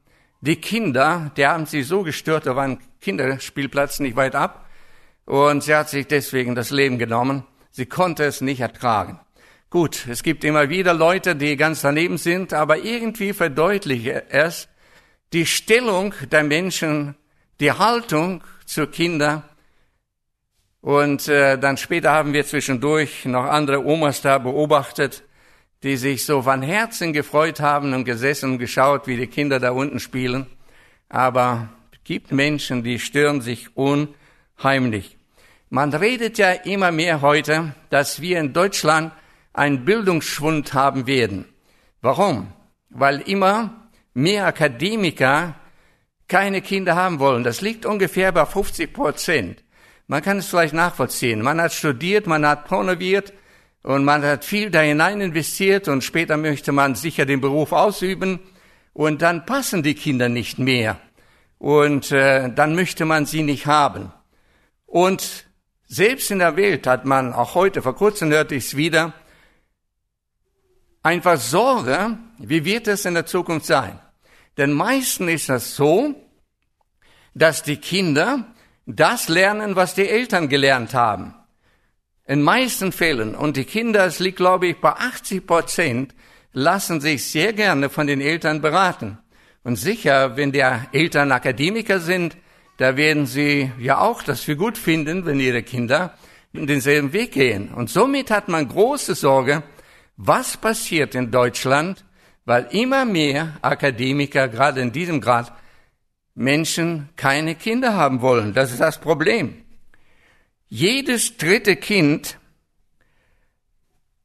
Die 0.42 0.56
Kinder, 0.56 1.32
die 1.36 1.46
haben 1.46 1.66
sie 1.66 1.84
so 1.84 2.04
gestört, 2.04 2.46
da 2.46 2.56
war 2.56 2.64
ein 2.64 2.80
Kinderspielplatz 3.04 4.00
nicht 4.00 4.16
weit 4.16 4.36
ab, 4.36 4.70
und 5.26 5.64
sie 5.64 5.76
hat 5.76 5.90
sich 5.90 6.08
deswegen 6.08 6.56
das 6.56 6.70
Leben 6.72 6.98
genommen. 6.98 7.44
Sie 7.72 7.86
konnte 7.86 8.24
es 8.24 8.42
nicht 8.42 8.60
ertragen. 8.60 9.20
Gut, 9.70 10.06
es 10.08 10.22
gibt 10.22 10.44
immer 10.44 10.70
wieder 10.70 10.94
Leute, 10.94 11.36
die 11.36 11.56
ganz 11.58 11.82
daneben 11.82 12.18
sind, 12.18 12.54
aber 12.54 12.78
irgendwie 12.78 13.34
verdeutliche 13.34 14.30
es 14.30 14.68
die 15.32 15.46
Stellung 15.46 16.14
der 16.32 16.44
Menschen, 16.44 17.16
die 17.60 17.72
Haltung 17.72 18.44
zu 18.66 18.86
Kindern. 18.88 19.44
Und 20.82 21.28
äh, 21.28 21.58
dann 21.58 21.78
später 21.78 22.12
haben 22.12 22.34
wir 22.34 22.46
zwischendurch 22.46 23.26
noch 23.26 23.46
andere 23.46 23.84
Omas 23.84 24.22
da 24.22 24.38
beobachtet, 24.38 25.24
die 25.82 25.98
sich 25.98 26.26
so 26.26 26.44
von 26.44 26.62
Herzen 26.62 27.14
gefreut 27.14 27.60
haben 27.60 27.94
und 27.94 28.04
gesessen 28.04 28.52
und 28.52 28.58
geschaut, 28.60 29.08
wie 29.08 29.18
die 29.18 29.28
Kinder 29.28 29.60
da 29.60 29.72
unten 29.72 30.00
spielen. 30.00 30.46
Aber 31.10 31.70
gibt 32.04 32.32
Menschen, 32.32 32.84
die 32.84 33.00
stören 33.00 33.42
sich 33.42 33.76
unheimlich. 33.76 35.18
Man 35.70 35.94
redet 35.94 36.38
ja 36.38 36.52
immer 36.52 36.92
mehr 36.92 37.22
heute, 37.22 37.74
dass 37.90 38.22
wir 38.22 38.40
in 38.40 38.54
Deutschland 38.54 39.12
einen 39.54 39.86
Bildungsschwund 39.86 40.74
haben 40.74 41.08
werden. 41.08 41.46
Warum? 42.02 42.52
Weil 42.90 43.22
immer 43.22 43.90
mehr 44.14 44.46
Akademiker 44.46 45.56
keine 46.28 46.62
Kinder 46.62 46.96
haben 46.96 47.20
wollen. 47.20 47.44
Das 47.44 47.62
liegt 47.62 47.86
ungefähr 47.86 48.32
bei 48.32 48.46
50 48.46 48.94
Prozent. 48.94 49.64
Man 50.08 50.22
kann 50.22 50.38
es 50.38 50.48
vielleicht 50.48 50.74
nachvollziehen. 50.74 51.42
Man 51.42 51.62
hat 51.62 51.74
studiert, 51.74 52.28
man 52.28 52.46
hat 52.46 52.66
promoviert 52.66 53.34
und 53.84 54.04
man 54.04 54.24
hat 54.24 54.46
viel 54.46 54.70
da 54.70 54.82
hinein 54.82 55.22
investiert 55.22 55.88
und 55.88 56.04
später 56.04 56.38
möchte 56.38 56.72
man 56.72 56.96
sicher 56.96 57.26
den 57.26 57.42
Beruf 57.42 57.72
ausüben 57.72 58.40
und 58.94 59.22
dann 59.22 59.46
passen 59.46 59.82
die 59.82 59.96
Kinder 59.96 60.30
nicht 60.30 60.60
mehr 60.60 61.00
und 61.64 62.12
äh, 62.12 62.52
dann 62.54 62.76
möchte 62.76 63.06
man 63.06 63.26
sie 63.26 63.42
nicht 63.42 63.68
haben. 63.68 64.12
Und 64.86 65.46
selbst 65.88 66.30
in 66.30 66.40
der 66.40 66.58
Welt 66.58 66.86
hat 66.86 67.06
man, 67.06 67.32
auch 67.32 67.56
heute, 67.56 67.82
vor 67.82 67.96
kurzem 67.96 68.32
hörte 68.32 68.56
ich 68.56 68.66
es 68.66 68.76
wieder, 68.76 69.14
einfach 71.04 71.40
Sorge, 71.40 72.18
wie 72.38 72.66
wird 72.66 72.90
es 72.90 73.06
in 73.06 73.14
der 73.14 73.26
Zukunft 73.26 73.66
sein? 73.66 73.98
Denn 74.58 74.74
meistens 74.74 75.32
ist 75.32 75.48
das 75.48 75.76
so, 75.78 76.14
dass 77.34 77.64
die 77.64 77.78
Kinder 77.78 78.46
das 78.86 79.30
lernen, 79.30 79.78
was 79.78 79.96
die 79.96 80.10
Eltern 80.10 80.50
gelernt 80.50 80.94
haben. 80.94 81.34
In 82.26 82.42
meisten 82.42 82.92
Fällen, 82.92 83.36
und 83.36 83.56
die 83.56 83.64
Kinder, 83.64 84.06
es 84.06 84.20
liegt 84.20 84.36
glaube 84.36 84.68
ich 84.68 84.82
bei 84.82 84.92
80 84.92 85.48
Prozent, 85.48 86.14
lassen 86.52 87.00
sich 87.00 87.24
sehr 87.32 87.54
gerne 87.54 87.90
von 87.90 88.06
den 88.06 88.20
Eltern 88.20 88.60
beraten. 88.60 89.23
Und 89.64 89.78
sicher, 89.78 90.36
wenn 90.36 90.52
die 90.52 90.64
Eltern 90.92 91.32
Akademiker 91.32 92.00
sind, 92.00 92.38
da 92.78 92.98
werden 92.98 93.26
sie 93.26 93.72
ja 93.80 94.00
auch 94.00 94.24
das 94.24 94.42
für 94.42 94.56
gut 94.56 94.78
finden, 94.78 95.26
wenn 95.26 95.40
ihre 95.40 95.64
Kinder 95.64 96.18
denselben 96.54 97.14
Weg 97.14 97.32
gehen. 97.32 97.70
Und 97.70 97.90
somit 97.90 98.30
hat 98.30 98.50
man 98.50 98.68
große 98.68 99.16
Sorge, 99.16 99.64
was 100.18 100.58
passiert 100.58 101.16
in 101.16 101.32
Deutschland, 101.32 102.06
weil 102.46 102.68
immer 102.72 103.06
mehr 103.06 103.58
Akademiker, 103.62 104.48
gerade 104.48 104.82
in 104.82 104.92
diesem 104.92 105.22
Grad, 105.22 105.54
Menschen 106.36 107.10
keine 107.16 107.56
Kinder 107.56 107.94
haben 107.96 108.22
wollen. 108.22 108.54
Das 108.54 108.72
ist 108.72 108.82
das 108.82 109.00
Problem. 109.00 109.64
Jedes 110.68 111.38
dritte 111.38 111.76
Kind 111.76 112.38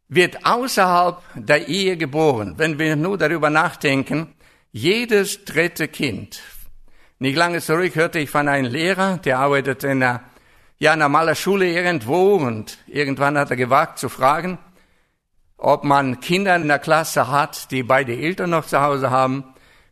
wird 0.08 0.44
außerhalb 0.46 1.22
der 1.34 1.68
Ehe 1.68 1.96
geboren. 1.98 2.54
Wenn 2.56 2.78
wir 2.78 2.96
nur 2.96 3.18
darüber 3.18 3.50
nachdenken, 3.50 4.34
jedes 4.78 5.44
dritte 5.44 5.88
Kind 5.88 6.40
nicht 7.20 7.36
lange 7.36 7.60
zurück 7.60 7.96
hörte 7.96 8.20
ich 8.20 8.30
von 8.30 8.46
einem 8.46 8.70
Lehrer, 8.70 9.18
der 9.18 9.40
arbeitet 9.40 9.82
in 9.82 10.02
einer 10.02 10.22
ja, 10.78 10.94
normaler 10.94 11.34
Schule 11.34 11.68
irgendwo 11.68 12.36
und 12.36 12.78
irgendwann 12.86 13.36
hat 13.36 13.50
er 13.50 13.56
gewagt 13.56 13.98
zu 13.98 14.08
fragen, 14.08 14.58
ob 15.56 15.82
man 15.82 16.20
Kinder 16.20 16.54
in 16.54 16.68
der 16.68 16.78
Klasse 16.78 17.26
hat, 17.28 17.72
die 17.72 17.82
beide 17.82 18.16
Eltern 18.16 18.50
noch 18.50 18.66
zu 18.66 18.80
Hause 18.80 19.10
haben. 19.10 19.42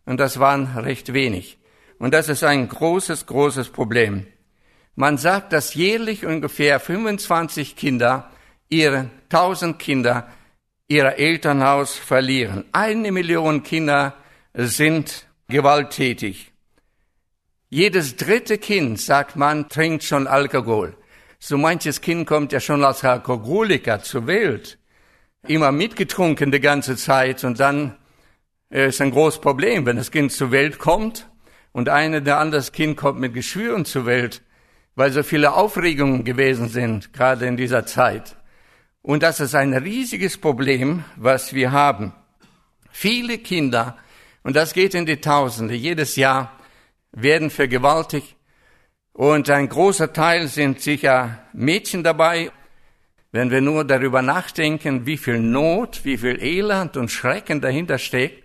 Und 0.05 0.21
das 0.21 0.39
waren 0.39 0.67
recht 0.77 1.13
wenig. 1.13 1.59
Und 1.99 2.15
das 2.15 2.29
ist 2.29 2.45
ein 2.45 2.69
großes, 2.69 3.27
großes 3.27 3.71
Problem. 3.71 4.29
Man 4.95 5.19
sagt, 5.19 5.53
dass 5.53 5.75
jährlich 5.75 6.25
ungefähr 6.25 6.79
25 6.79 7.75
Kinder 7.75 8.31
ihre 8.69 9.11
1000 9.31 9.81
Kinder 9.81 10.29
ihr 10.87 11.19
Elternhaus 11.19 11.97
verlieren. 11.97 12.65
Eine 12.71 13.11
Million 13.11 13.65
Kinder 13.65 14.15
sind 14.57 15.27
gewalttätig. 15.49 16.53
Jedes 17.69 18.17
dritte 18.17 18.59
Kind, 18.59 19.01
sagt 19.01 19.37
man, 19.37 19.69
trinkt 19.69 20.03
schon 20.03 20.27
Alkohol. 20.27 20.97
So 21.39 21.59
manches 21.59 22.01
Kind 22.01 22.27
kommt 22.27 22.53
ja 22.53 22.61
schon 22.61 22.83
als 22.83 23.05
Alkoholiker 23.05 24.03
zur 24.03 24.27
Welt. 24.27 24.79
Immer 25.47 25.73
mitgetrunken 25.73 26.51
die 26.51 26.61
ganze 26.61 26.97
Zeit 26.97 27.45
und 27.45 27.61
dann 27.61 27.97
äh, 28.71 28.89
ist 28.89 29.01
ein 29.01 29.11
großes 29.11 29.41
Problem, 29.41 29.85
wenn 29.85 29.97
das 29.97 30.11
Kind 30.11 30.33
zur 30.33 30.51
Welt 30.51 30.79
kommt 30.79 31.29
und 31.73 31.91
eine 31.91 32.23
der 32.23 32.39
anderes 32.39 32.73
Kind 32.73 32.97
kommt 32.97 33.21
mit 33.21 33.35
Geschwüren 33.35 33.85
zur 33.85 34.07
Welt, 34.07 34.43
weil 34.95 35.13
so 35.13 35.23
viele 35.23 35.53
Aufregungen 35.53 36.25
gewesen 36.25 36.69
sind, 36.69 37.13
gerade 37.13 37.47
in 37.47 37.59
dieser 37.59 37.85
Zeit. 37.85 38.37
Und 39.03 39.23
das 39.23 39.39
ist 39.39 39.55
ein 39.55 39.75
riesiges 39.75 40.39
Problem, 40.39 41.05
was 41.17 41.53
wir 41.53 41.71
haben. 41.71 42.13
Viele 42.91 43.39
Kinder, 43.39 43.99
und 44.47 44.55
das 44.55 44.75
geht 44.75 44.95
in 44.95 45.07
die 45.07 45.21
Tausende. 45.21 45.75
Jedes 45.75 46.15
Jahr, 46.15 46.57
werden 47.11 47.51
vergewaltigt. 47.51 48.37
Und 49.13 49.51
ein 49.51 49.69
großer 49.69 50.13
Teil 50.13 50.47
sind 50.47 50.81
sicher 50.81 51.43
Mädchen 51.53 52.05
dabei. 52.05 52.53
Wenn 53.33 53.51
wir 53.51 53.61
nur 53.61 53.85
darüber 53.85 54.23
nachdenken, 54.23 55.05
wie 55.05 55.17
viel 55.17 55.41
Not, 55.41 56.05
wie 56.05 56.17
viel 56.17 56.41
Elend 56.41 56.97
und 56.97 57.11
Schrecken 57.11 57.61
dahinter 57.61 57.99
steckt. 57.99 58.45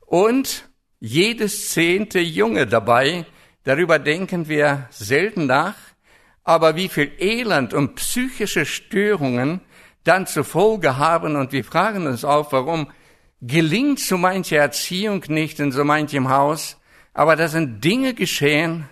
Und 0.00 0.68
jedes 1.00 1.70
zehnte 1.70 2.20
Junge 2.20 2.66
dabei, 2.66 3.24
darüber 3.64 3.98
denken 3.98 4.48
wir 4.48 4.86
selten 4.90 5.46
nach, 5.46 5.76
aber 6.44 6.76
wie 6.76 6.90
viel 6.90 7.10
Elend 7.18 7.72
und 7.72 7.94
psychische 7.94 8.66
Störungen 8.66 9.62
dann 10.04 10.26
zur 10.26 10.44
Folge 10.44 10.98
haben. 10.98 11.36
Und 11.36 11.52
wir 11.52 11.64
fragen 11.64 12.06
uns 12.06 12.22
auch, 12.22 12.52
warum 12.52 12.88
gelingt 13.42 13.98
so 13.98 14.16
manche 14.16 14.56
Erziehung 14.56 15.24
nicht 15.28 15.58
in 15.58 15.72
so 15.72 15.84
manchem 15.84 16.30
Haus, 16.30 16.78
aber 17.12 17.36
da 17.36 17.48
sind 17.48 17.84
Dinge 17.84 18.14
geschehen, 18.14 18.88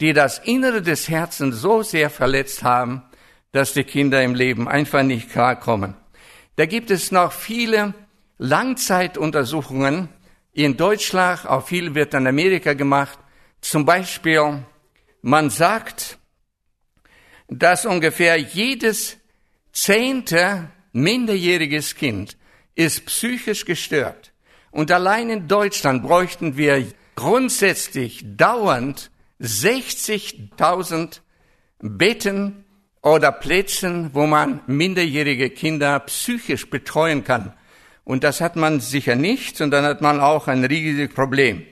die 0.00 0.12
das 0.12 0.38
Innere 0.38 0.80
des 0.80 1.08
Herzens 1.08 1.56
so 1.56 1.82
sehr 1.82 2.08
verletzt 2.08 2.62
haben, 2.62 3.02
dass 3.50 3.74
die 3.74 3.82
Kinder 3.82 4.22
im 4.22 4.34
Leben 4.34 4.68
einfach 4.68 5.02
nicht 5.02 5.30
klarkommen. 5.30 5.94
Da 6.54 6.66
gibt 6.66 6.90
es 6.90 7.10
noch 7.10 7.32
viele 7.32 7.92
Langzeituntersuchungen 8.38 10.08
in 10.52 10.76
Deutschland, 10.76 11.46
auch 11.46 11.66
viel 11.66 11.94
wird 11.94 12.14
in 12.14 12.26
Amerika 12.26 12.74
gemacht. 12.74 13.18
Zum 13.60 13.84
Beispiel, 13.84 14.64
man 15.22 15.50
sagt, 15.50 16.18
dass 17.48 17.84
ungefähr 17.84 18.36
jedes 18.36 19.16
zehnte 19.72 20.70
minderjähriges 20.92 21.96
Kind 21.96 22.37
ist 22.78 23.06
psychisch 23.06 23.64
gestört. 23.64 24.32
Und 24.70 24.92
allein 24.92 25.30
in 25.30 25.48
Deutschland 25.48 26.04
bräuchten 26.04 26.56
wir 26.56 26.86
grundsätzlich 27.16 28.24
dauernd 28.36 29.10
60.000 29.40 31.20
Betten 31.80 32.64
oder 33.02 33.32
Plätzen, 33.32 34.10
wo 34.12 34.26
man 34.26 34.60
minderjährige 34.68 35.50
Kinder 35.50 35.98
psychisch 36.00 36.70
betreuen 36.70 37.24
kann. 37.24 37.52
Und 38.04 38.22
das 38.22 38.40
hat 38.40 38.54
man 38.54 38.78
sicher 38.78 39.16
nicht, 39.16 39.60
und 39.60 39.72
dann 39.72 39.84
hat 39.84 40.00
man 40.00 40.20
auch 40.20 40.46
ein 40.46 40.64
riesiges 40.64 41.12
Problem. 41.12 41.66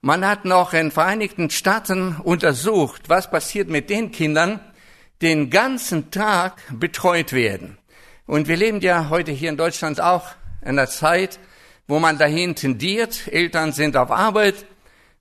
Man 0.00 0.26
hat 0.26 0.46
noch 0.46 0.72
in 0.72 0.90
Vereinigten 0.90 1.50
Staaten 1.50 2.16
untersucht, 2.16 3.08
was 3.08 3.30
passiert 3.30 3.68
mit 3.68 3.90
den 3.90 4.10
Kindern, 4.10 4.58
die 4.58 4.74
den 5.20 5.48
ganzen 5.48 6.10
Tag 6.10 6.62
betreut 6.70 7.32
werden. 7.32 7.78
Und 8.26 8.48
wir 8.48 8.56
leben 8.56 8.80
ja 8.80 9.10
heute 9.10 9.32
hier 9.32 9.50
in 9.50 9.56
Deutschland 9.56 10.00
auch 10.00 10.26
in 10.62 10.70
einer 10.70 10.86
Zeit, 10.86 11.38
wo 11.86 11.98
man 11.98 12.16
dahin 12.16 12.54
tendiert. 12.54 13.28
Eltern 13.28 13.72
sind 13.72 13.96
auf 13.96 14.10
Arbeit, 14.10 14.64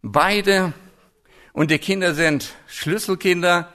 beide, 0.02 0.74
und 1.52 1.70
die 1.70 1.80
Kinder 1.80 2.14
sind 2.14 2.54
Schlüsselkinder. 2.68 3.74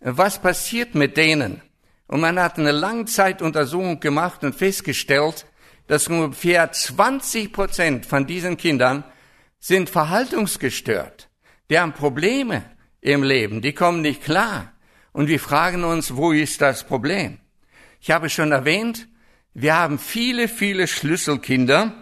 Was 0.00 0.40
passiert 0.40 0.94
mit 0.94 1.16
denen? 1.16 1.60
Und 2.08 2.20
man 2.20 2.40
hat 2.40 2.58
eine 2.58 2.72
Langzeituntersuchung 2.72 4.00
gemacht 4.00 4.42
und 4.42 4.54
festgestellt, 4.54 5.46
dass 5.86 6.08
ungefähr 6.08 6.72
20 6.72 7.52
Prozent 7.52 8.06
von 8.06 8.26
diesen 8.26 8.56
Kindern 8.56 9.04
sind 9.58 9.90
verhaltungsgestört. 9.90 11.28
Die 11.68 11.78
haben 11.78 11.92
Probleme 11.92 12.64
im 13.00 13.22
Leben, 13.22 13.60
die 13.60 13.72
kommen 13.72 14.00
nicht 14.00 14.22
klar. 14.22 14.72
Und 15.12 15.28
wir 15.28 15.40
fragen 15.40 15.84
uns, 15.84 16.16
wo 16.16 16.32
ist 16.32 16.60
das 16.60 16.84
Problem? 16.84 17.38
Ich 18.00 18.10
habe 18.10 18.30
schon 18.30 18.52
erwähnt, 18.52 19.08
wir 19.54 19.74
haben 19.74 19.98
viele, 19.98 20.48
viele 20.48 20.86
Schlüsselkinder. 20.86 21.92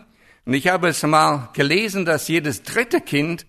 Und 0.45 0.55
ich 0.55 0.69
habe 0.69 0.89
es 0.89 1.03
mal 1.03 1.49
gelesen, 1.55 2.05
dass 2.05 2.29
jedes 2.29 2.63
dritte 2.63 3.01
Kind, 3.01 3.47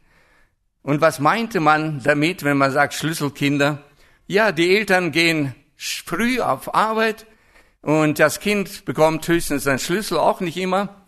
und 0.81 1.01
was 1.01 1.19
meinte 1.19 1.59
man 1.59 2.01
damit, 2.03 2.43
wenn 2.43 2.57
man 2.57 2.71
sagt 2.71 2.93
Schlüsselkinder? 2.93 3.81
Ja, 4.27 4.51
die 4.51 4.75
Eltern 4.75 5.11
gehen 5.11 5.55
früh 5.75 6.39
auf 6.39 6.75
Arbeit 6.75 7.25
und 7.81 8.19
das 8.19 8.39
Kind 8.39 8.85
bekommt 8.85 9.27
höchstens 9.27 9.67
einen 9.67 9.79
Schlüssel, 9.79 10.17
auch 10.17 10.41
nicht 10.41 10.57
immer 10.57 11.05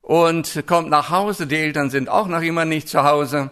und 0.00 0.64
kommt 0.66 0.90
nach 0.90 1.10
Hause. 1.10 1.46
Die 1.46 1.56
Eltern 1.56 1.90
sind 1.90 2.08
auch 2.08 2.26
noch 2.26 2.42
immer 2.42 2.64
nicht 2.64 2.88
zu 2.88 3.04
Hause. 3.04 3.50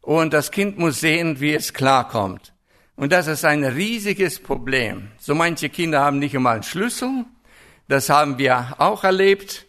Und 0.00 0.32
das 0.32 0.50
Kind 0.50 0.78
muss 0.78 1.00
sehen, 1.00 1.40
wie 1.40 1.54
es 1.54 1.74
klarkommt. 1.74 2.52
Und 2.96 3.12
das 3.12 3.26
ist 3.26 3.44
ein 3.44 3.64
riesiges 3.64 4.38
Problem. 4.38 5.10
So 5.18 5.34
manche 5.34 5.68
Kinder 5.68 6.00
haben 6.00 6.18
nicht 6.18 6.36
einmal 6.36 6.54
einen 6.54 6.62
Schlüssel. 6.62 7.24
Das 7.88 8.10
haben 8.10 8.38
wir 8.38 8.74
auch 8.78 9.04
erlebt, 9.04 9.66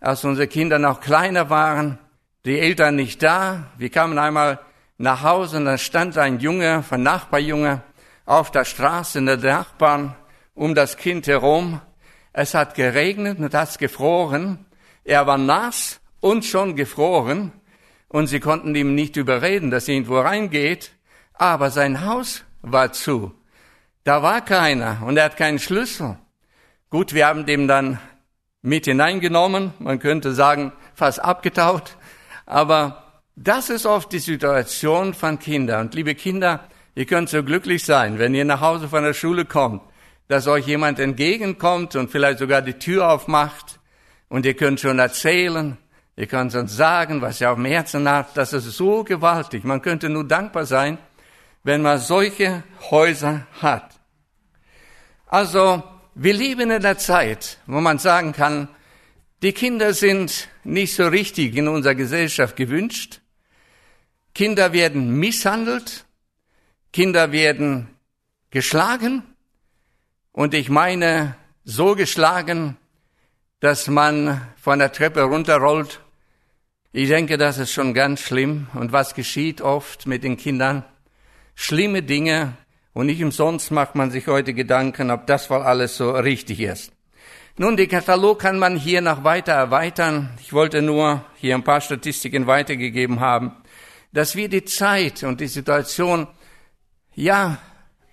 als 0.00 0.24
unsere 0.24 0.48
Kinder 0.48 0.78
noch 0.78 1.00
kleiner 1.00 1.48
waren. 1.48 1.98
Die 2.44 2.58
Eltern 2.58 2.96
nicht 2.96 3.22
da. 3.22 3.70
Wir 3.78 3.90
kamen 3.90 4.18
einmal 4.18 4.60
nach 4.98 5.22
Hause 5.22 5.58
und 5.58 5.64
da 5.66 5.78
stand 5.78 6.16
ein 6.18 6.40
Junge, 6.40 6.84
ein 6.90 7.02
Nachbarjunge, 7.02 7.82
auf 8.24 8.50
der 8.50 8.64
Straße 8.64 9.18
in 9.18 9.26
der 9.26 9.36
Nachbarn 9.36 10.14
um 10.54 10.74
das 10.74 10.96
Kind 10.96 11.26
herum. 11.26 11.80
Es 12.32 12.54
hat 12.54 12.74
geregnet 12.74 13.38
und 13.38 13.54
hat 13.54 13.78
gefroren. 13.78 14.66
Er 15.04 15.26
war 15.26 15.38
nass 15.38 16.00
und 16.20 16.44
schon 16.44 16.76
gefroren 16.76 17.52
und 18.08 18.26
sie 18.26 18.40
konnten 18.40 18.74
ihm 18.74 18.94
nicht 18.94 19.16
überreden, 19.16 19.70
dass 19.70 19.88
er 19.88 19.94
irgendwo 19.94 20.18
reingeht, 20.18 20.92
aber 21.34 21.70
sein 21.70 22.04
Haus 22.04 22.45
war 22.72 22.92
zu. 22.92 23.32
Da 24.04 24.22
war 24.22 24.44
keiner 24.44 25.02
und 25.04 25.16
er 25.16 25.24
hat 25.24 25.36
keinen 25.36 25.58
Schlüssel. 25.58 26.18
Gut, 26.90 27.14
wir 27.14 27.26
haben 27.26 27.46
dem 27.46 27.68
dann 27.68 27.98
mit 28.62 28.84
hineingenommen, 28.86 29.72
man 29.78 29.98
könnte 29.98 30.32
sagen, 30.32 30.72
fast 30.94 31.22
abgetaut, 31.22 31.96
aber 32.46 33.02
das 33.36 33.70
ist 33.70 33.86
oft 33.86 34.12
die 34.12 34.18
Situation 34.18 35.14
von 35.14 35.38
Kindern. 35.38 35.86
Und 35.86 35.94
liebe 35.94 36.14
Kinder, 36.14 36.68
ihr 36.94 37.06
könnt 37.06 37.28
so 37.28 37.42
glücklich 37.42 37.84
sein, 37.84 38.18
wenn 38.18 38.34
ihr 38.34 38.44
nach 38.44 38.60
Hause 38.60 38.88
von 38.88 39.04
der 39.04 39.14
Schule 39.14 39.44
kommt, 39.44 39.82
dass 40.28 40.48
euch 40.48 40.66
jemand 40.66 40.98
entgegenkommt 40.98 41.94
und 41.96 42.10
vielleicht 42.10 42.38
sogar 42.38 42.62
die 42.62 42.78
Tür 42.78 43.10
aufmacht 43.10 43.78
und 44.28 44.46
ihr 44.46 44.54
könnt 44.54 44.80
schon 44.80 44.98
erzählen, 44.98 45.76
ihr 46.16 46.26
könnt 46.26 46.54
uns 46.54 46.76
sagen, 46.76 47.20
was 47.20 47.40
ihr 47.40 47.50
auf 47.50 47.56
dem 47.56 47.66
Herzen 47.66 48.08
habt. 48.08 48.36
Das 48.36 48.52
ist 48.52 48.64
so 48.72 49.04
gewaltig. 49.04 49.64
Man 49.64 49.82
könnte 49.82 50.08
nur 50.08 50.26
dankbar 50.26 50.64
sein, 50.64 50.98
wenn 51.66 51.82
man 51.82 51.98
solche 51.98 52.62
Häuser 52.92 53.44
hat. 53.60 53.98
Also, 55.26 55.82
wir 56.14 56.32
leben 56.32 56.70
in 56.70 56.80
der 56.80 56.96
Zeit, 56.96 57.58
wo 57.66 57.80
man 57.80 57.98
sagen 57.98 58.30
kann, 58.30 58.68
die 59.42 59.52
Kinder 59.52 59.92
sind 59.92 60.48
nicht 60.62 60.94
so 60.94 61.08
richtig 61.08 61.56
in 61.56 61.66
unserer 61.66 61.96
Gesellschaft 61.96 62.54
gewünscht. 62.54 63.20
Kinder 64.32 64.72
werden 64.72 65.18
misshandelt. 65.18 66.04
Kinder 66.92 67.32
werden 67.32 67.88
geschlagen. 68.50 69.24
Und 70.30 70.54
ich 70.54 70.68
meine, 70.68 71.34
so 71.64 71.96
geschlagen, 71.96 72.76
dass 73.58 73.88
man 73.88 74.40
von 74.62 74.78
der 74.78 74.92
Treppe 74.92 75.22
runterrollt. 75.22 75.98
Ich 76.92 77.08
denke, 77.08 77.36
das 77.38 77.58
ist 77.58 77.72
schon 77.72 77.92
ganz 77.92 78.20
schlimm. 78.20 78.68
Und 78.74 78.92
was 78.92 79.16
geschieht 79.16 79.60
oft 79.60 80.06
mit 80.06 80.22
den 80.22 80.36
Kindern? 80.36 80.84
Schlimme 81.56 82.04
Dinge. 82.04 82.56
Und 82.92 83.06
nicht 83.06 83.20
umsonst 83.20 83.72
macht 83.72 83.96
man 83.96 84.12
sich 84.12 84.28
heute 84.28 84.54
Gedanken, 84.54 85.10
ob 85.10 85.26
das 85.26 85.50
wohl 85.50 85.62
alles 85.62 85.96
so 85.96 86.12
richtig 86.12 86.60
ist. 86.60 86.92
Nun, 87.58 87.76
den 87.76 87.88
Katalog 87.88 88.38
kann 88.38 88.60
man 88.60 88.76
hier 88.76 89.00
noch 89.00 89.24
weiter 89.24 89.52
erweitern. 89.52 90.30
Ich 90.40 90.52
wollte 90.52 90.80
nur 90.80 91.24
hier 91.34 91.56
ein 91.56 91.64
paar 91.64 91.80
Statistiken 91.80 92.46
weitergegeben 92.46 93.18
haben, 93.18 93.56
dass 94.12 94.36
wir 94.36 94.48
die 94.48 94.64
Zeit 94.64 95.24
und 95.24 95.40
die 95.40 95.48
Situation, 95.48 96.28
ja, 97.16 97.58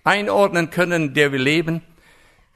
einordnen 0.02 0.70
können, 0.70 1.10
in 1.10 1.14
der 1.14 1.30
wir 1.30 1.38
leben 1.38 1.80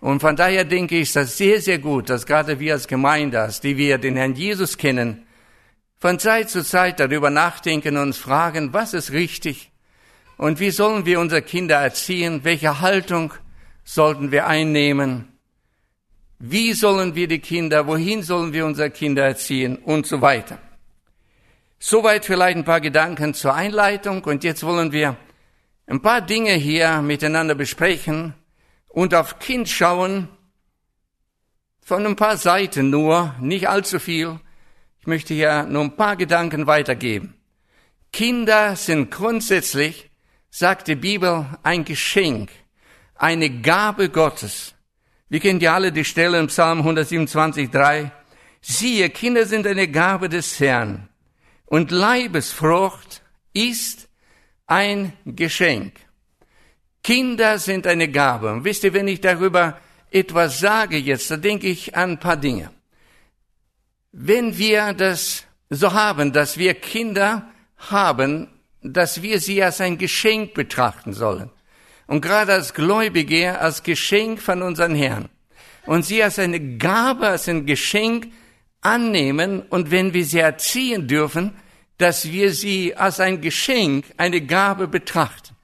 und 0.01 0.21
von 0.21 0.37
daher 0.37 0.65
denke 0.65 0.97
ich, 0.97 1.03
ist 1.03 1.17
das 1.17 1.37
sehr, 1.37 1.61
sehr 1.61 1.79
gut, 1.79 2.09
dass 2.09 2.27
gerade 2.27 2.61
wir 2.61 2.75
als 2.75 2.87
Gemeinde, 2.87 3.51
die 3.63 3.77
wir 3.77 3.99
den 3.99 4.17
Herrn 4.17 4.35
Jesus 4.35 4.79
kennen, 4.79 5.27
von 5.99 6.21
Zeit 6.21 6.51
zu 6.51 6.63
Zeit 6.63 7.01
darüber 7.01 7.31
nachdenken 7.31 7.97
und 7.97 8.03
uns 8.03 8.19
fragen, 8.19 8.73
was 8.73 8.95
ist 8.95 9.11
richtig 9.11 9.73
und 10.39 10.59
wie 10.59 10.71
sollen 10.71 11.05
wir 11.05 11.21
unsere 11.21 11.43
Kinder 11.43 11.77
erziehen, 11.77 12.41
welche 12.45 12.81
Haltung 12.81 13.35
sollten 13.85 14.33
wir 14.33 14.47
einnehmen, 14.47 15.29
wie 16.39 16.73
sollen 16.73 17.15
wir 17.15 17.29
die 17.29 17.41
Kinder, 17.41 17.87
wohin 17.87 18.23
sollen 18.23 18.55
wir 18.55 18.65
unsere 18.65 18.91
Kinder 18.91 19.25
erziehen 19.25 19.77
und 19.77 20.07
so 20.07 20.23
weiter. 20.23 20.59
Soweit 21.79 22.25
vielleicht 22.25 22.57
ein 22.57 22.65
paar 22.65 22.81
Gedanken 22.81 23.35
zur 23.35 23.55
Einleitung 23.55 24.25
und 24.25 24.43
jetzt 24.43 24.63
wollen 24.63 24.93
wir 24.93 25.17
ein 25.87 26.01
paar 26.01 26.23
Dinge 26.23 26.53
hier 26.53 27.03
miteinander 27.03 27.55
besprechen, 27.55 28.35
und 28.89 29.15
auf 29.15 29.39
Kind 29.39 29.69
schauen 29.69 30.29
von 31.83 32.05
ein 32.05 32.17
paar 32.17 32.37
Seiten 32.37 32.91
nur, 32.91 33.35
nicht 33.41 33.69
allzu 33.69 33.99
viel. 33.99 34.41
Ich 35.01 35.07
möchte 35.07 35.35
hier 35.35 35.63
nur 35.65 35.85
ein 35.85 35.97
paar 35.97 36.17
Gedanken 36.17 36.67
weitergeben. 36.67 37.35
Kinder 38.13 38.75
sind 38.77 39.11
grundsätzlich, 39.11 40.08
sagt 40.51 40.89
die 40.89 40.97
Bibel, 40.97 41.47
ein 41.63 41.85
Geschenk, 41.85 42.51
eine 43.15 43.51
Gabe 43.61 44.09
Gottes. 44.09 44.75
Wir 45.29 45.41
kennen 45.41 45.61
ja 45.61 45.75
alle 45.75 45.93
die 45.93 46.05
Stelle 46.05 46.39
im 46.39 46.47
Psalm 46.47 46.81
127,3. 46.81 48.11
Siehe, 48.61 49.11
Kinder 49.11 49.47
sind 49.47 49.67
eine 49.67 49.89
Gabe 49.89 50.29
des 50.29 50.59
Herrn 50.59 51.09
und 51.67 51.91
Leibesfrucht 51.91 53.23
ist 53.53 54.09
ein 54.67 55.13
Geschenk. 55.25 55.95
Kinder 57.03 57.59
sind 57.59 57.87
eine 57.87 58.09
Gabe. 58.09 58.53
Und 58.53 58.65
wisst 58.65 58.85
ihr, 58.85 58.93
wenn 58.93 59.09
ich 59.09 59.21
darüber 59.21 59.79
etwas 60.11 60.61
sage 60.61 60.99
jetzt, 60.99 61.31
dann 61.31 61.43
denke 61.43 61.67
ich 61.69 61.97
an 61.97 62.13
ein 62.13 62.21
paar 62.21 62.37
Dinge. 62.37 62.71
Wenn 64.13 64.57
wir 64.59 64.93
das 64.95 65.45
so 65.71 65.93
haben, 65.93 66.33
dass 66.33 66.59
wir 66.59 66.75
Kinder 66.75 67.51
haben, 67.77 68.49
dass 68.83 69.23
wir 69.23 69.41
sie 69.41 69.63
als 69.63 69.81
ein 69.81 69.99
Geschenk 69.99 70.55
betrachten 70.55 71.13
sollen. 71.13 71.51
Und 72.07 72.23
gerade 72.23 72.55
als 72.55 72.75
Gläubige 72.75 73.59
als 73.59 73.83
Geschenk 73.83 74.41
von 74.41 74.63
unseren 74.63 74.95
Herrn. 74.95 75.29
Und 75.87 76.05
sie 76.05 76.23
als 76.23 76.39
eine 76.39 76.77
Gabe, 76.79 77.29
als 77.29 77.49
ein 77.49 77.67
Geschenk 77.67 78.29
annehmen. 78.81 79.63
Und 79.63 79.91
wenn 79.91 80.15
wir 80.15 80.25
sie 80.25 80.39
erziehen 80.39 81.07
dürfen, 81.07 81.55
dass 81.99 82.31
wir 82.31 82.53
sie 82.53 82.97
als 82.97 83.21
ein 83.21 83.41
Geschenk, 83.41 84.07
eine 84.17 84.41
Gabe 84.41 84.89
betrachten. 84.89 85.55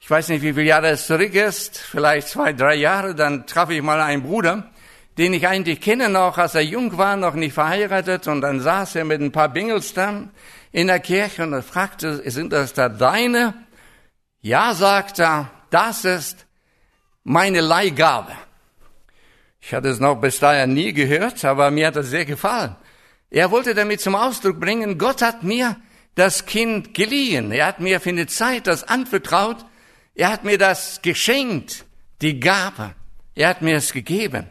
Ich 0.00 0.10
weiß 0.10 0.28
nicht, 0.28 0.42
wie 0.42 0.52
viele 0.52 0.66
Jahre 0.66 0.88
es 0.88 1.06
zurück 1.06 1.34
ist, 1.34 1.78
vielleicht 1.78 2.28
zwei, 2.28 2.52
drei 2.52 2.74
Jahre, 2.74 3.14
dann 3.14 3.46
traf 3.46 3.70
ich 3.70 3.82
mal 3.82 4.00
einen 4.00 4.22
Bruder, 4.22 4.70
den 5.18 5.32
ich 5.32 5.46
eigentlich 5.46 5.80
kenne 5.80 6.08
noch, 6.08 6.38
als 6.38 6.54
er 6.54 6.62
jung 6.62 6.96
war, 6.96 7.16
noch 7.16 7.34
nicht 7.34 7.52
verheiratet, 7.52 8.26
und 8.26 8.40
dann 8.40 8.60
saß 8.60 8.96
er 8.96 9.04
mit 9.04 9.20
ein 9.20 9.30
paar 9.30 9.48
Bingels 9.48 9.94
dann 9.94 10.30
in 10.72 10.86
der 10.86 11.00
Kirche 11.00 11.42
und 11.42 11.52
er 11.52 11.62
fragte, 11.62 12.28
sind 12.30 12.52
das 12.52 12.72
da 12.72 12.88
deine? 12.88 13.54
Ja, 14.40 14.74
sagt 14.74 15.20
er, 15.20 15.50
das 15.70 16.04
ist 16.04 16.46
meine 17.22 17.60
Leihgabe. 17.60 18.32
Ich 19.60 19.72
hatte 19.72 19.88
es 19.88 20.00
noch 20.00 20.16
bis 20.16 20.40
dahin 20.40 20.74
nie 20.74 20.92
gehört, 20.92 21.44
aber 21.44 21.70
mir 21.70 21.86
hat 21.86 21.96
es 21.96 22.10
sehr 22.10 22.24
gefallen. 22.24 22.74
Er 23.30 23.50
wollte 23.50 23.74
damit 23.74 24.00
zum 24.00 24.14
Ausdruck 24.14 24.58
bringen, 24.58 24.98
Gott 24.98 25.22
hat 25.22 25.44
mir 25.44 25.76
das 26.14 26.46
Kind 26.46 26.94
geliehen. 26.94 27.52
Er 27.52 27.66
hat 27.66 27.80
mir 27.80 28.00
für 28.00 28.10
eine 28.10 28.26
Zeit 28.26 28.66
das 28.66 28.84
anvertraut. 28.84 29.64
Er 30.14 30.30
hat 30.30 30.44
mir 30.44 30.58
das 30.58 31.00
geschenkt, 31.00 31.86
die 32.20 32.40
Gabe. 32.40 32.94
Er 33.34 33.48
hat 33.48 33.62
mir 33.62 33.76
es 33.76 33.92
gegeben. 33.92 34.46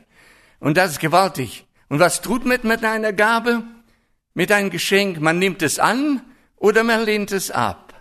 Und 0.59 0.77
das 0.77 0.91
ist 0.91 0.99
gewaltig. 0.99 1.65
Und 1.89 1.99
was 1.99 2.21
tut 2.21 2.45
man 2.45 2.59
mit 2.63 2.83
einer 2.83 3.13
Gabe? 3.13 3.63
Mit 4.33 4.51
einem 4.51 4.69
Geschenk? 4.69 5.19
Man 5.19 5.39
nimmt 5.39 5.61
es 5.61 5.79
an 5.79 6.21
oder 6.57 6.83
man 6.83 7.03
lehnt 7.03 7.31
es 7.31 7.51
ab. 7.51 7.93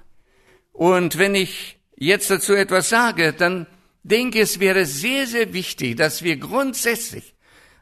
Und 0.73 1.19
wenn 1.19 1.35
ich 1.35 1.79
jetzt 1.97 2.31
dazu 2.31 2.55
etwas 2.55 2.89
sage, 2.89 3.33
dann 3.33 3.67
denke, 4.03 4.41
es 4.41 4.61
wäre 4.61 4.87
sehr, 4.87 5.27
sehr 5.27 5.53
wichtig, 5.53 5.97
dass 5.97 6.23
wir 6.23 6.37
grundsätzlich 6.37 7.35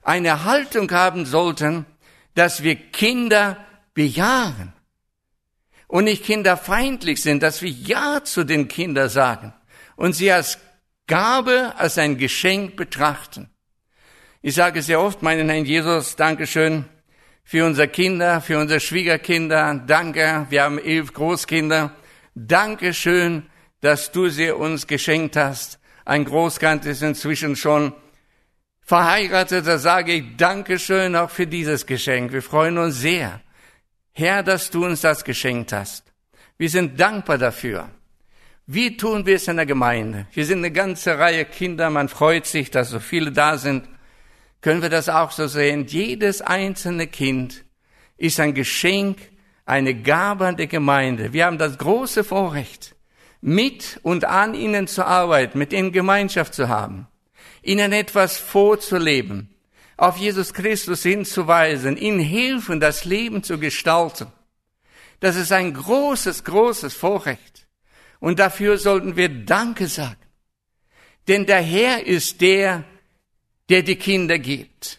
eine 0.02 0.44
Haltung 0.44 0.90
haben 0.90 1.26
sollten, 1.26 1.87
dass 2.34 2.62
wir 2.62 2.76
Kinder 2.76 3.64
bejahen 3.94 4.72
und 5.87 6.04
nicht 6.04 6.24
kinderfeindlich 6.24 7.22
sind, 7.22 7.42
dass 7.42 7.62
wir 7.62 7.70
Ja 7.70 8.22
zu 8.24 8.44
den 8.44 8.68
Kindern 8.68 9.08
sagen 9.08 9.52
und 9.96 10.14
sie 10.14 10.30
als 10.30 10.58
Gabe, 11.06 11.74
als 11.76 11.98
ein 11.98 12.18
Geschenk 12.18 12.76
betrachten. 12.76 13.50
Ich 14.40 14.54
sage 14.54 14.82
sehr 14.82 15.00
oft 15.00 15.22
meinen 15.22 15.48
Herrn 15.48 15.64
Jesus, 15.64 16.16
Dankeschön 16.16 16.84
für 17.48 17.64
unsere 17.64 17.88
Kinder, 17.88 18.42
für 18.42 18.58
unsere 18.58 18.78
Schwiegerkinder, 18.78 19.82
danke, 19.87 20.46
wir 20.50 20.64
haben 20.64 20.78
elf 20.78 21.14
Großkinder, 21.14 21.92
Dankeschön, 22.34 23.46
dass 23.80 24.12
du 24.12 24.28
sie 24.28 24.50
uns 24.50 24.87
geschenkt 24.87 25.34
hast. 25.34 25.78
Ein 26.04 26.26
Großkind 26.26 26.84
ist 26.84 27.02
inzwischen 27.02 27.56
schon 27.56 27.94
verheiratet, 28.82 29.66
da 29.66 29.78
sage 29.78 30.12
ich 30.12 30.37
Dankeschön 30.37 31.16
auch 31.16 31.30
für 31.30 31.46
dieses 31.46 31.87
Geschenk. 31.87 32.34
Wir 32.34 32.42
freuen 32.42 32.76
uns 32.76 33.00
sehr. 33.00 33.40
Herr, 34.12 34.42
dass 34.42 34.68
du 34.68 34.84
uns 34.84 35.00
das 35.00 35.24
geschenkt 35.24 35.72
hast. 35.72 36.04
Wir 36.58 36.68
sind 36.68 37.00
dankbar 37.00 37.38
dafür. 37.38 37.88
Wie 38.66 38.94
tun 38.94 39.24
wir 39.24 39.37
es 39.37 39.48
in 39.48 39.56
der 39.56 39.64
Gemeinde? 39.64 40.26
Wir 40.34 40.44
sind 40.44 40.58
eine 40.58 40.70
ganze 40.70 41.18
Reihe 41.18 41.46
Kinder, 41.46 41.88
man 41.88 42.11
freut 42.11 42.44
sich, 42.44 42.70
dass 42.70 42.90
so 42.90 43.00
viele 43.00 43.32
da 43.32 43.56
sind. 43.56 43.88
Können 44.61 44.83
wir 44.83 44.88
das 44.88 45.09
auch 45.09 45.31
so 45.31 45.47
sehen? 45.47 45.87
Jedes 45.87 46.40
einzelne 46.40 47.07
Kind 47.07 47.64
ist 48.16 48.40
ein 48.40 48.55
Geschenk, 48.55 49.18
eine 49.64 49.94
Gabe 49.94 50.47
an 50.47 50.57
der 50.57 50.66
Gemeinde. 50.66 51.33
Wir 51.33 51.47
haben 51.47 51.59
das 51.59 51.79
große 51.79 52.25
Vorrecht, 52.25 52.97
mit 53.40 54.01
und 54.03 54.25
an 54.25 54.55
ihnen 54.55 54.88
zu 54.88 55.05
arbeiten, 55.05 55.59
mit 55.59 55.73
ihnen 55.73 55.92
Gemeinschaft 55.92 56.55
zu 56.55 56.68
haben, 56.68 57.07
ihnen 57.62 57.92
etwas 57.92 58.37
vorzuleben, 58.37 59.55
auf 59.97 60.16
Jesus 60.16 60.55
Christus 60.55 61.03
hinzuweisen, 61.03 61.97
ihnen 61.97 62.21
helfen, 62.21 62.81
das 62.81 63.05
Leben 63.05 63.42
zu 63.42 63.59
gestalten. 63.59 64.27
Das 65.21 65.37
ist 65.37 65.53
ein 65.53 65.75
großes, 65.75 66.44
großes 66.44 66.94
Vorrecht. 66.94 67.66
Und 68.21 68.38
dafür 68.38 68.79
sollten 68.79 69.16
wir 69.16 69.29
Danke 69.29 69.87
sagen. 69.87 70.16
Denn 71.29 71.47
der 71.47 71.61
Herr 71.61 72.07
ist 72.07 72.40
der, 72.40 72.85
der 73.68 73.83
die 73.83 73.96
Kinder 73.96 74.38
gibt. 74.38 74.98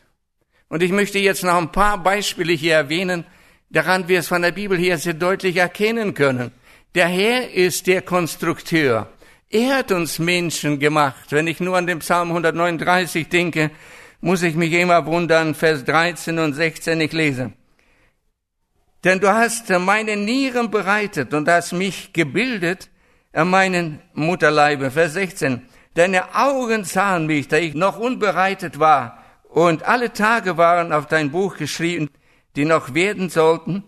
Und 0.68 0.84
ich 0.84 0.92
möchte 0.92 1.20
jetzt 1.20 1.44
noch 1.44 1.58
ein 1.58 1.72
paar 1.72 2.02
Beispiele 2.02 2.54
hier 2.54 2.76
erwähnen, 2.76 3.26
daran 3.70 4.08
wir 4.08 4.20
es 4.20 4.28
von 4.28 4.42
der 4.42 4.52
Bibel 4.52 4.78
her 4.78 4.98
sehr 4.98 5.14
deutlich 5.14 5.58
erkennen 5.58 6.14
können. 6.14 6.52
Der 6.96 7.08
Herr 7.08 7.52
ist 7.52 7.88
der 7.88 8.02
Konstrukteur. 8.02 9.12
Er 9.50 9.78
hat 9.78 9.92
uns 9.92 10.20
Menschen 10.20 10.80
gemacht. 10.80 11.32
Wenn 11.32 11.48
ich 11.48 11.60
nur 11.60 11.76
an 11.76 11.88
den 11.88 12.00
Psalm 12.00 12.30
139 12.30 13.30
denke, 13.30 13.72
muss 14.22 14.44
ich 14.44 14.56
mich 14.56 14.74
immer 14.74 15.06
wundern, 15.06 15.56
Vers 15.56 15.84
13 15.86 16.38
und 16.38 16.54
16 16.54 17.02
ich 17.02 17.14
lese. 17.14 17.54
Denn 19.04 19.20
du 19.20 19.30
hast 19.30 19.70
meine 19.70 20.18
Nieren 20.18 20.70
bereitet 20.70 21.34
und 21.34 21.48
hast 21.48 21.72
mich 21.72 22.12
gebildet 22.12 22.90
an 23.34 23.50
meinen 23.50 24.02
Mutterleibe. 24.14 24.92
Vers 24.92 25.14
16. 25.14 25.62
Deine 25.96 26.36
Augen 26.36 26.84
sahen 26.84 27.26
mich, 27.26 27.48
da 27.48 27.58
ich 27.58 27.74
noch 27.74 27.98
unbereitet 28.00 28.80
war, 28.80 29.24
und 29.50 29.84
alle 29.84 30.14
Tage 30.14 30.58
waren 30.58 30.94
auf 30.94 31.08
dein 31.08 31.32
Buch 31.32 31.58
geschrieben, 31.58 32.10
die 32.56 32.66
noch 32.66 32.94
werden 32.94 33.30
sollten, 33.30 33.84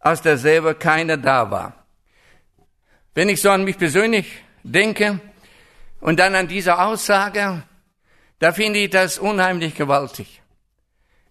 als 0.00 0.22
da 0.22 0.36
selber 0.36 0.74
keiner 0.74 1.16
da 1.16 1.50
war. 1.50 1.86
Wenn 3.14 3.28
ich 3.28 3.40
so 3.40 3.50
an 3.50 3.64
mich 3.64 3.78
persönlich 3.78 4.26
denke 4.62 5.20
und 6.00 6.18
dann 6.18 6.34
an 6.34 6.48
diese 6.48 6.78
Aussage, 6.78 7.62
da 8.40 8.52
finde 8.52 8.80
ich 8.80 8.90
das 8.90 9.18
unheimlich 9.18 9.74
gewaltig. 9.74 10.42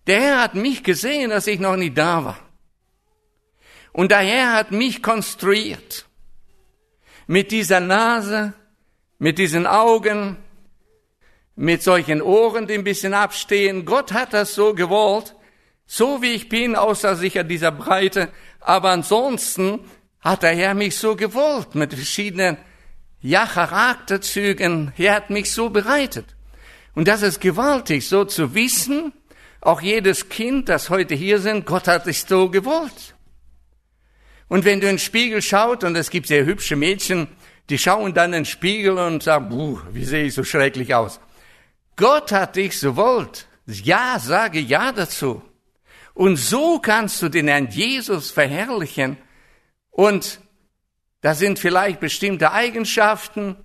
Der 0.07 0.21
Herr 0.21 0.41
hat 0.41 0.55
mich 0.55 0.83
gesehen, 0.83 1.29
dass 1.29 1.47
ich 1.47 1.59
noch 1.59 1.75
nicht 1.75 1.97
da 1.97 2.23
war. 2.23 2.39
Und 3.91 4.11
der 4.11 4.19
Herr 4.19 4.53
hat 4.53 4.71
mich 4.71 5.03
konstruiert. 5.03 6.05
Mit 7.27 7.51
dieser 7.51 7.79
Nase, 7.79 8.53
mit 9.19 9.37
diesen 9.37 9.67
Augen, 9.67 10.37
mit 11.55 11.83
solchen 11.83 12.21
Ohren, 12.21 12.67
die 12.67 12.73
ein 12.73 12.85
bisschen 12.85 13.13
abstehen. 13.13 13.85
Gott 13.85 14.13
hat 14.13 14.33
das 14.33 14.55
so 14.55 14.73
gewollt, 14.73 15.35
so 15.85 16.21
wie 16.21 16.31
ich 16.31 16.47
bin, 16.49 16.75
außer 16.75 17.15
sicher 17.15 17.43
dieser 17.43 17.71
Breite. 17.71 18.29
Aber 18.61 18.91
ansonsten 18.91 19.81
hat 20.21 20.43
der 20.43 20.55
Herr 20.55 20.73
mich 20.73 20.97
so 20.97 21.15
gewollt, 21.15 21.75
mit 21.75 21.93
verschiedenen, 21.93 22.57
ja, 23.21 23.45
Charakterzügen. 23.45 24.93
Er 24.97 25.15
hat 25.15 25.29
mich 25.29 25.51
so 25.51 25.69
bereitet. 25.69 26.25
Und 26.95 27.09
das 27.09 27.21
ist 27.21 27.41
gewaltig, 27.41 28.07
so 28.07 28.23
zu 28.23 28.55
wissen, 28.55 29.11
auch 29.61 29.81
jedes 29.81 30.29
Kind, 30.29 30.69
das 30.69 30.89
heute 30.89 31.15
hier 31.15 31.39
sind, 31.39 31.65
Gott 31.65 31.87
hat 31.87 32.05
dich 32.05 32.23
so 32.23 32.49
gewollt. 32.49 33.15
Und 34.47 34.63
wenn 34.63 34.79
du 34.79 34.87
in 34.87 34.93
den 34.93 34.99
Spiegel 34.99 35.41
schaut, 35.41 35.83
und 35.83 35.95
es 35.97 36.09
gibt 36.09 36.27
sehr 36.27 36.45
hübsche 36.45 36.77
Mädchen, 36.77 37.27
die 37.69 37.77
schauen 37.77 38.13
dann 38.13 38.33
in 38.33 38.43
den 38.43 38.45
Spiegel 38.45 38.97
und 38.97 39.23
sagen, 39.23 39.49
Buh, 39.49 39.79
wie 39.91 40.05
sehe 40.05 40.25
ich 40.25 40.33
so 40.33 40.43
schrecklich 40.43 40.95
aus. 40.95 41.19
Gott 41.95 42.31
hat 42.31 42.55
dich 42.55 42.79
so 42.79 42.95
wollt. 42.95 43.47
Ja, 43.65 44.17
sage 44.19 44.59
ja 44.59 44.91
dazu. 44.91 45.41
Und 46.13 46.37
so 46.37 46.79
kannst 46.79 47.21
du 47.21 47.29
den 47.29 47.47
Herrn 47.47 47.69
Jesus 47.69 48.31
verherrlichen 48.31 49.17
und 49.91 50.39
da 51.21 51.33
sind 51.33 51.59
vielleicht 51.59 51.99
bestimmte 51.99 52.51
Eigenschaften, 52.51 53.57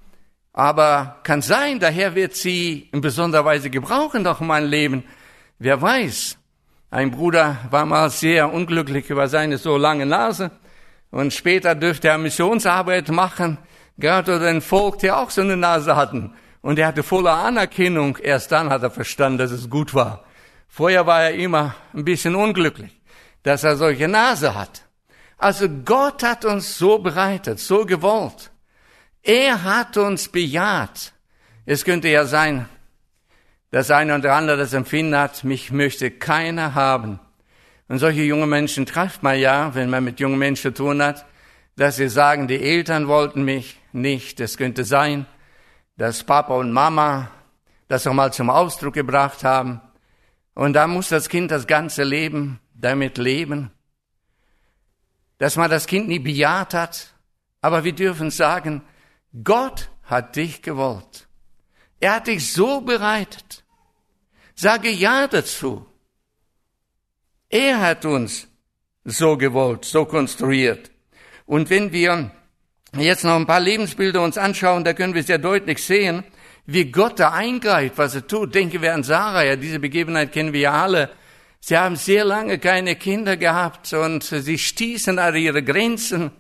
aber 0.53 1.21
kann 1.23 1.43
sein, 1.43 1.79
daher 1.79 2.15
wird 2.15 2.35
sie 2.35 2.89
in 2.93 3.01
besonderer 3.01 3.45
Weise 3.45 3.71
gebrauchen 3.71 4.25
doch 4.25 4.41
mein 4.41 4.67
Leben. 4.67 5.05
Wer 5.59 5.81
weiß. 5.81 6.37
Ein 6.91 7.11
Bruder 7.11 7.59
war 7.71 7.87
mal 7.87 8.11
sehr 8.11 8.53
unglücklich 8.53 9.11
über 9.11 9.29
seine 9.29 9.59
so 9.59 9.77
lange 9.77 10.07
Nase 10.07 10.51
und 11.11 11.33
später 11.33 11.75
dürfte 11.75 12.09
er 12.09 12.19
Missionsarbeit 12.19 13.09
machen, 13.09 13.59
gerade 13.99 14.39
den 14.39 14.61
Volk, 14.61 14.99
der 14.99 15.19
auch 15.19 15.31
so 15.31 15.41
eine 15.41 15.57
Nase 15.57 15.97
hatten. 15.97 16.35
Und 16.61 16.79
er 16.79 16.89
hatte 16.89 17.03
volle 17.03 17.31
Anerkennung. 17.31 18.19
Erst 18.19 18.53
dann 18.53 18.71
hat 18.71 18.83
er 18.83 18.91
verstanden, 18.91 19.39
dass 19.39 19.51
es 19.51 19.69
gut 19.69 19.95
war. 19.95 20.25
Vorher 20.69 21.07
war 21.07 21.25
er 21.25 21.35
immer 21.35 21.75
ein 21.93 22.05
bisschen 22.05 22.35
unglücklich, 22.35 23.01
dass 23.43 23.65
er 23.65 23.77
solche 23.77 24.09
Nase 24.09 24.55
hat. 24.55 24.83
Also 25.39 25.69
Gott 25.69 26.23
hat 26.23 26.45
uns 26.45 26.79
so 26.79 26.99
bereitet, 26.99 27.61
so 27.61 27.85
gewollt. 27.85 28.51
Er 29.23 29.63
hat 29.63 29.97
uns 29.97 30.29
bejaht. 30.29 31.13
Es 31.67 31.85
könnte 31.85 32.09
ja 32.09 32.25
sein, 32.25 32.69
dass 33.71 33.91
einer 33.91 34.17
oder 34.17 34.35
andere 34.35 34.57
das 34.57 34.73
Empfinden 34.73 35.17
hat, 35.17 35.45
mich 35.45 35.73
möchte 35.73 36.11
keiner 36.11 36.75
haben. 36.75 37.21
Und 37.89 37.99
solche 37.99 38.23
junge 38.23 38.47
Menschen 38.47 38.87
trifft 38.87 39.23
man 39.23 39.39
ja, 39.39 39.75
wenn 39.75 39.91
man 39.91 40.05
mit 40.05 40.21
jungen 40.21 40.39
Menschen 40.39 40.75
zu 40.75 40.83
tun 40.83 41.03
hat, 41.03 41.27
dass 41.77 41.97
sie 41.97 42.09
sagen, 42.09 42.49
die 42.49 42.61
Eltern 42.61 43.09
wollten 43.09 43.45
mich 43.45 43.81
nicht. 43.93 44.41
Es 44.41 44.57
könnte 44.57 44.85
sein, 44.85 45.27
dass 45.97 46.25
Papa 46.25 46.55
und 46.55 46.73
Mama 46.73 47.31
das 47.89 48.05
nochmal 48.05 48.33
zum 48.33 48.51
Ausdruck 48.51 48.95
gebracht 48.95 49.45
haben. 49.45 49.81
Und 50.55 50.75
da 50.75 50.87
muss 50.87 51.09
das 51.09 51.29
Kind 51.29 51.51
das 51.51 51.67
ganze 51.67 52.05
Leben 52.05 52.61
damit 52.75 53.19
leben 53.19 53.71
dass 55.39 55.57
man 55.57 55.71
das 55.71 55.87
Kind 55.87 56.09
nie 56.09 56.19
bejaht 56.19 56.75
hat. 56.75 57.15
Aber 57.61 57.85
wir 57.85 57.93
dürfen 57.93 58.31
sagen, 58.31 58.83
Gott 59.43 59.91
hat 60.05 60.37
dich 60.37 60.63
gewollt. 60.63 61.29
Er 62.01 62.15
hat 62.17 62.27
dich 62.27 62.53
so 62.53 62.81
bereitet. 62.81 63.65
Sage 64.55 64.91
Ja 64.91 65.27
dazu. 65.27 65.87
Er 67.49 67.81
hat 67.81 68.05
uns 68.05 68.47
so 69.05 69.37
gewollt, 69.37 69.85
so 69.85 70.05
konstruiert. 70.05 70.91
Und 71.47 71.71
wenn 71.71 71.93
wir 71.93 72.31
jetzt 72.97 73.25
noch 73.25 73.37
ein 73.37 73.47
paar 73.47 73.61
Lebensbilder 73.61 74.23
uns 74.23 74.39
anschauen, 74.39 74.85
da 74.85 74.93
können 74.93 75.15
wir 75.15 75.23
sehr 75.23 75.39
deutlich 75.39 75.83
sehen, 75.83 76.25
wie 76.67 76.91
Gott 76.91 77.21
da 77.21 77.33
eingreift, 77.33 77.99
was 77.99 78.15
er 78.15 78.27
tut. 78.27 78.55
Denken 78.55 78.81
wir 78.81 78.95
an 78.95 79.03
Sarah, 79.03 79.45
ja, 79.45 79.57
diese 79.57 79.79
Begebenheit 79.79 80.33
kennen 80.33 80.53
wir 80.53 80.61
ja 80.61 80.83
alle. 80.83 81.11
Sie 81.61 81.77
haben 81.77 81.97
sehr 81.97 82.25
lange 82.25 82.59
keine 82.59 82.97
Kinder 82.97 83.37
gehabt 83.37 83.93
und 83.93 84.23
sie 84.23 84.59
stießen 84.59 85.19
an 85.19 85.35
ihre 85.35 85.63
Grenzen 85.63 86.31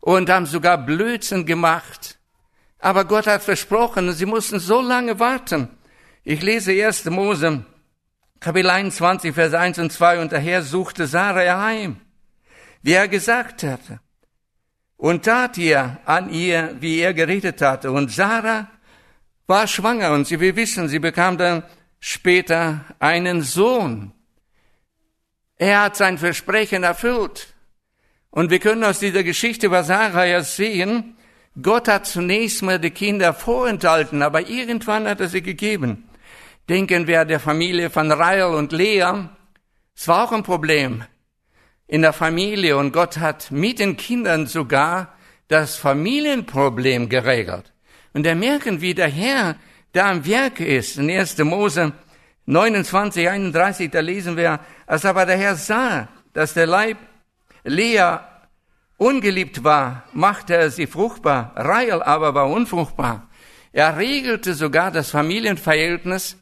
und 0.00 0.30
haben 0.30 0.46
sogar 0.46 0.78
Blödsinn 0.78 1.46
gemacht. 1.46 2.18
Aber 2.78 3.04
Gott 3.04 3.26
hat 3.26 3.42
versprochen, 3.42 4.12
sie 4.12 4.26
mussten 4.26 4.60
so 4.60 4.80
lange 4.80 5.18
warten. 5.18 5.68
Ich 6.24 6.42
lese 6.42 6.72
1. 6.72 7.06
Mose, 7.06 7.64
Kapitel 8.40 8.70
21, 8.70 9.34
Vers 9.34 9.54
1 9.54 9.78
und 9.78 9.92
2, 9.92 10.20
und 10.20 10.32
der 10.32 10.40
Herr 10.40 10.62
suchte 10.62 11.06
Sarah 11.06 11.62
heim, 11.62 11.96
wie 12.82 12.92
er 12.92 13.08
gesagt 13.08 13.62
hatte, 13.62 14.00
und 14.96 15.24
tat 15.24 15.58
ihr 15.58 15.98
an 16.04 16.30
ihr, 16.30 16.76
wie 16.80 17.00
er 17.00 17.14
geredet 17.14 17.60
hatte. 17.60 17.90
Und 17.90 18.10
Sarah 18.10 18.68
war 19.46 19.66
schwanger 19.66 20.12
und 20.12 20.26
sie, 20.26 20.40
wir 20.40 20.56
wissen, 20.56 20.88
sie 20.88 20.98
bekam 20.98 21.38
dann 21.38 21.62
später 22.00 22.84
einen 22.98 23.42
Sohn. 23.42 24.12
Er 25.56 25.82
hat 25.82 25.96
sein 25.96 26.18
Versprechen 26.18 26.82
erfüllt. 26.82 27.54
Und 28.30 28.50
wir 28.50 28.58
können 28.58 28.84
aus 28.84 28.98
dieser 28.98 29.22
Geschichte 29.22 29.66
über 29.66 29.82
Sarah 29.82 30.26
ja 30.26 30.42
sehen, 30.42 31.16
Gott 31.62 31.88
hat 31.88 32.06
zunächst 32.06 32.62
mal 32.62 32.78
die 32.78 32.90
Kinder 32.90 33.32
vorenthalten, 33.32 34.20
aber 34.20 34.46
irgendwann 34.46 35.08
hat 35.08 35.20
er 35.20 35.28
sie 35.28 35.40
gegeben. 35.40 36.06
Denken 36.68 37.06
wir 37.06 37.24
der 37.24 37.40
Familie 37.40 37.88
von 37.88 38.12
Rael 38.12 38.54
und 38.54 38.72
Lea. 38.72 39.28
Es 39.94 40.06
war 40.06 40.24
auch 40.24 40.32
ein 40.32 40.42
Problem 40.42 41.04
in 41.88 42.02
der 42.02 42.12
Familie 42.12 42.76
und 42.76 42.92
Gott 42.92 43.18
hat 43.18 43.50
mit 43.50 43.78
den 43.78 43.96
Kindern 43.96 44.46
sogar 44.46 45.14
das 45.48 45.76
Familienproblem 45.76 47.08
geregelt. 47.08 47.72
Und 48.12 48.26
da 48.26 48.34
merken, 48.34 48.80
wie 48.80 48.94
der 48.94 49.08
Herr 49.08 49.56
da 49.92 50.10
am 50.10 50.26
Werk 50.26 50.60
ist. 50.60 50.98
In 50.98 51.10
1. 51.10 51.38
Mose 51.38 51.92
29, 52.46 53.28
31, 53.28 53.90
da 53.90 54.00
lesen 54.00 54.36
wir, 54.36 54.60
als 54.86 55.04
aber 55.04 55.26
der 55.26 55.36
Herr 55.36 55.56
sah, 55.56 56.08
dass 56.32 56.54
der 56.54 56.66
Leib 56.66 56.98
Lea 57.64 58.18
ungeliebt 58.96 59.64
war, 59.64 60.04
machte 60.12 60.54
er 60.54 60.70
sie 60.70 60.86
fruchtbar, 60.86 61.52
Rael 61.56 62.02
aber 62.02 62.34
war 62.34 62.48
unfruchtbar. 62.48 63.28
Er 63.72 63.96
regelte 63.96 64.54
sogar 64.54 64.90
das 64.90 65.10
Familienverhältnis 65.10 66.36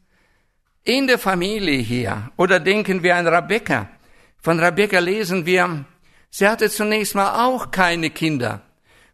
in 0.83 1.07
der 1.07 1.19
Familie 1.19 1.79
hier. 1.79 2.31
Oder 2.37 2.59
denken 2.59 3.03
wir 3.03 3.15
an 3.15 3.27
Rebecca. 3.27 3.89
Von 4.45 4.59
Rebecca 4.59 4.99
lesen 4.99 5.47
wir, 5.47 5.85
sie 6.29 6.47
hatte 6.47 6.69
zunächst 6.69 7.15
mal 7.15 7.47
auch 7.47 7.71
keine 7.71 8.11
Kinder. 8.11 8.61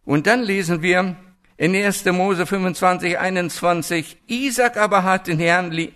Und 0.04 0.26
dann 0.26 0.42
lesen 0.42 0.82
wir, 0.82 1.16
in 1.56 1.74
1. 1.74 2.04
Mose 2.04 2.44
25, 2.44 3.18
21, 3.18 4.18
Isaac 4.26 4.76
aber 4.76 5.04
hat 5.04 5.28
den 5.28 5.38
Herrn, 5.38 5.88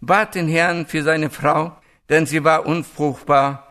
bat 0.00 0.36
den 0.36 0.46
Herrn 0.46 0.86
für 0.86 1.02
seine 1.02 1.28
Frau, 1.30 1.76
denn 2.08 2.24
sie 2.26 2.44
war 2.44 2.66
unfruchtbar. 2.66 3.66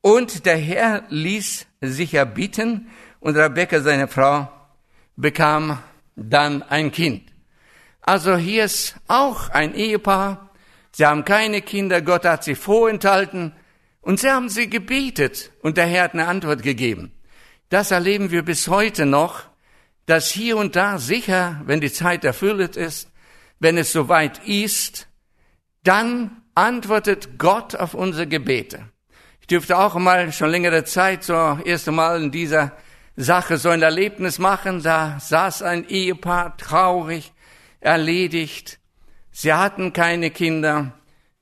Und 0.00 0.44
der 0.44 0.56
Herr 0.56 1.04
ließ 1.08 1.66
sich 1.80 2.14
erbieten 2.14 2.88
und 3.20 3.36
Rebecca, 3.36 3.78
seine 3.80 4.08
Frau, 4.08 4.50
bekam 5.14 5.78
dann 6.16 6.64
ein 6.64 6.90
Kind. 6.90 7.30
Also 8.00 8.36
hier 8.36 8.64
ist 8.64 8.96
auch 9.06 9.50
ein 9.50 9.72
Ehepaar. 9.76 10.50
Sie 10.90 11.06
haben 11.06 11.24
keine 11.24 11.62
Kinder, 11.62 12.02
Gott 12.02 12.24
hat 12.24 12.42
sie 12.42 12.56
vorenthalten 12.56 13.52
und 14.08 14.18
sie 14.18 14.30
haben 14.30 14.48
sie 14.48 14.70
gebetet 14.70 15.52
und 15.60 15.76
der 15.76 15.86
Herr 15.86 16.04
hat 16.04 16.14
eine 16.14 16.26
Antwort 16.26 16.62
gegeben. 16.62 17.12
Das 17.68 17.90
erleben 17.90 18.30
wir 18.30 18.42
bis 18.42 18.66
heute 18.68 19.04
noch 19.04 19.44
dass 20.08 20.30
hier 20.30 20.56
und 20.56 20.74
da 20.74 20.98
sicher, 20.98 21.60
wenn 21.66 21.82
die 21.82 21.92
Zeit 21.92 22.24
erfüllt 22.24 22.76
ist, 22.76 23.12
wenn 23.60 23.76
es 23.76 23.92
soweit 23.92 24.38
ist, 24.46 25.06
dann 25.84 26.42
antwortet 26.54 27.38
Gott 27.38 27.76
auf 27.76 27.92
unsere 27.92 28.26
Gebete. 28.26 28.88
Ich 29.42 29.48
dürfte 29.48 29.76
auch 29.76 29.96
mal 29.96 30.32
schon 30.32 30.48
längere 30.48 30.84
Zeit 30.84 31.24
so 31.24 31.58
erst 31.62 31.88
einmal 31.88 32.22
in 32.22 32.30
dieser 32.30 32.72
Sache 33.16 33.58
so 33.58 33.68
ein 33.68 33.82
Erlebnis 33.82 34.38
machen. 34.38 34.82
Da 34.82 35.18
saß 35.20 35.60
ein 35.60 35.86
Ehepaar 35.86 36.56
traurig, 36.56 37.34
erledigt. 37.80 38.78
Sie 39.30 39.52
hatten 39.52 39.92
keine 39.92 40.30
Kinder. 40.30 40.97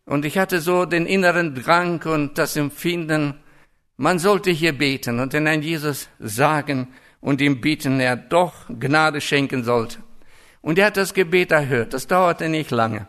Und 0.07 0.25
ich 0.25 0.39
hatte 0.39 0.61
so 0.61 0.87
den 0.87 1.05
inneren 1.05 1.55
Drang 1.55 2.03
und 2.05 2.39
das 2.39 2.57
Empfinden, 2.57 3.35
man 3.99 4.19
sollte 4.19 4.51
hier 4.51 4.73
beten 4.73 5.21
und 5.21 5.35
den 5.35 5.47
Herrn 5.47 5.63
Jesus 5.63 6.09
sagen, 6.19 6.89
und 7.21 7.41
ihm 7.41 7.61
bieten, 7.61 7.99
er 7.99 8.15
doch 8.17 8.55
Gnade 8.69 9.21
schenken 9.21 9.65
sollte. 9.65 9.99
Und 10.61 10.79
er 10.79 10.87
hat 10.87 10.97
das 10.97 11.13
Gebet 11.13 11.51
erhört. 11.51 11.93
Das 11.93 12.07
dauerte 12.07 12.49
nicht 12.49 12.71
lange. 12.71 13.09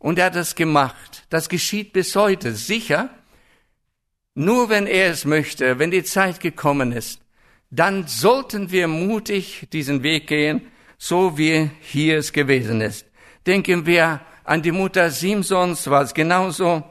Und 0.00 0.18
er 0.18 0.26
hat 0.26 0.36
es 0.36 0.56
gemacht. 0.56 1.26
Das 1.30 1.48
geschieht 1.48 1.92
bis 1.92 2.16
heute. 2.16 2.54
Sicher. 2.54 3.10
Nur 4.34 4.68
wenn 4.68 4.88
er 4.88 5.10
es 5.10 5.24
möchte, 5.24 5.78
wenn 5.78 5.92
die 5.92 6.02
Zeit 6.02 6.40
gekommen 6.40 6.90
ist, 6.90 7.20
dann 7.70 8.08
sollten 8.08 8.72
wir 8.72 8.88
mutig 8.88 9.68
diesen 9.72 10.02
Weg 10.02 10.26
gehen, 10.26 10.62
so 10.98 11.38
wie 11.38 11.70
hier 11.80 12.18
es 12.18 12.32
gewesen 12.32 12.80
ist. 12.80 13.06
Denken 13.46 13.86
wir 13.86 14.20
an 14.44 14.62
die 14.62 14.72
Mutter 14.72 15.10
Simsons, 15.10 15.88
war 15.88 16.02
es 16.02 16.14
genauso. 16.14 16.82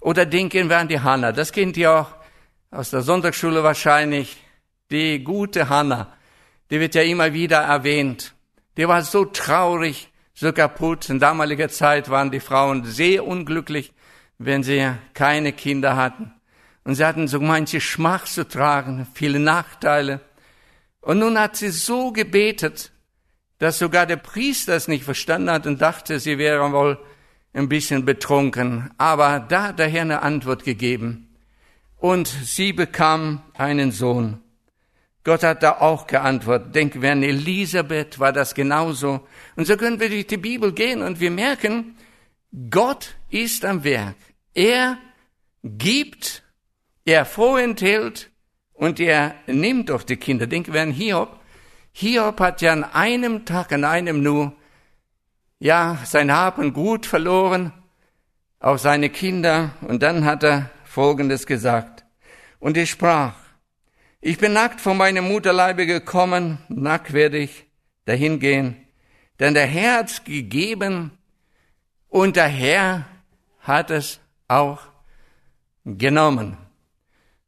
Oder 0.00 0.26
denken 0.26 0.68
wir 0.68 0.78
an 0.78 0.88
die 0.88 1.00
Hanna. 1.00 1.32
Das 1.32 1.52
kennt 1.52 1.76
ihr 1.76 1.90
auch 1.92 2.08
aus 2.70 2.90
der 2.90 3.02
Sonntagsschule 3.02 3.62
wahrscheinlich. 3.62 4.36
Die 4.90 5.22
gute 5.22 5.68
Hanna, 5.68 6.12
die 6.70 6.78
wird 6.78 6.94
ja 6.94 7.02
immer 7.02 7.32
wieder 7.32 7.58
erwähnt. 7.58 8.34
Die 8.76 8.86
war 8.86 9.02
so 9.02 9.24
traurig, 9.24 10.10
so 10.34 10.52
kaputt. 10.52 11.08
In 11.08 11.18
damaliger 11.18 11.68
Zeit 11.68 12.08
waren 12.08 12.30
die 12.30 12.40
Frauen 12.40 12.84
sehr 12.84 13.26
unglücklich, 13.26 13.92
wenn 14.38 14.62
sie 14.62 14.92
keine 15.14 15.52
Kinder 15.52 15.96
hatten. 15.96 16.32
Und 16.84 16.94
sie 16.94 17.04
hatten 17.04 17.26
so 17.26 17.40
manche 17.40 17.80
Schmach 17.80 18.26
zu 18.26 18.46
tragen, 18.46 19.08
viele 19.14 19.40
Nachteile. 19.40 20.20
Und 21.00 21.18
nun 21.18 21.38
hat 21.38 21.56
sie 21.56 21.70
so 21.70 22.12
gebetet, 22.12 22.92
dass 23.58 23.78
sogar 23.78 24.06
der 24.06 24.16
Priester 24.16 24.74
es 24.74 24.88
nicht 24.88 25.04
verstanden 25.04 25.50
hat 25.50 25.66
und 25.66 25.80
dachte, 25.80 26.20
sie 26.20 26.38
wäre 26.38 26.72
wohl 26.72 26.98
ein 27.52 27.68
bisschen 27.68 28.04
betrunken. 28.04 28.90
Aber 28.98 29.40
da 29.40 29.68
hat 29.68 29.78
der 29.78 29.88
Herr 29.88 30.02
eine 30.02 30.22
Antwort 30.22 30.64
gegeben. 30.64 31.34
Und 31.96 32.28
sie 32.28 32.72
bekam 32.72 33.42
einen 33.54 33.90
Sohn. 33.90 34.40
Gott 35.24 35.42
hat 35.42 35.62
da 35.62 35.78
auch 35.80 36.06
geantwortet. 36.06 36.74
Denken 36.74 37.02
wir 37.02 37.10
an 37.10 37.22
Elisabeth, 37.22 38.20
war 38.20 38.32
das 38.32 38.54
genauso. 38.54 39.26
Und 39.56 39.66
so 39.66 39.76
können 39.76 39.98
wir 39.98 40.08
durch 40.08 40.26
die 40.26 40.36
Bibel 40.36 40.72
gehen 40.72 41.02
und 41.02 41.18
wir 41.18 41.30
merken, 41.30 41.96
Gott 42.70 43.16
ist 43.28 43.64
am 43.64 43.82
Werk. 43.82 44.14
Er 44.54 44.98
gibt, 45.64 46.44
er 47.04 47.24
vorenthält 47.24 48.30
und 48.72 49.00
er 49.00 49.34
nimmt 49.46 49.90
auf 49.90 50.04
die 50.04 50.16
Kinder. 50.16 50.46
Denken 50.46 50.72
wir 50.72 50.82
an 50.82 50.92
Hiob. 50.92 51.35
Hiob 51.98 52.40
hat 52.40 52.60
ja 52.60 52.74
an 52.74 52.84
einem 52.84 53.46
Tag, 53.46 53.72
an 53.72 53.82
einem 53.82 54.22
nur, 54.22 54.52
ja, 55.58 55.96
sein 56.04 56.30
Haben 56.30 56.74
gut 56.74 57.06
verloren, 57.06 57.72
auch 58.60 58.76
seine 58.76 59.08
Kinder. 59.08 59.70
Und 59.80 60.02
dann 60.02 60.26
hat 60.26 60.44
er 60.44 60.70
Folgendes 60.84 61.46
gesagt. 61.46 62.04
Und 62.58 62.76
er 62.76 62.84
sprach, 62.84 63.32
ich 64.20 64.36
bin 64.36 64.52
nackt 64.52 64.82
von 64.82 64.98
meinem 64.98 65.26
Mutterleibe 65.26 65.86
gekommen, 65.86 66.58
nackt 66.68 67.14
werde 67.14 67.38
ich 67.38 67.64
dahin 68.04 68.40
gehen. 68.40 68.76
Denn 69.40 69.54
der 69.54 69.66
Herr 69.66 70.00
hat's 70.00 70.22
gegeben 70.22 71.12
und 72.10 72.36
der 72.36 72.48
Herr 72.48 73.06
hat 73.60 73.90
es 73.90 74.20
auch 74.48 74.80
genommen. 75.86 76.58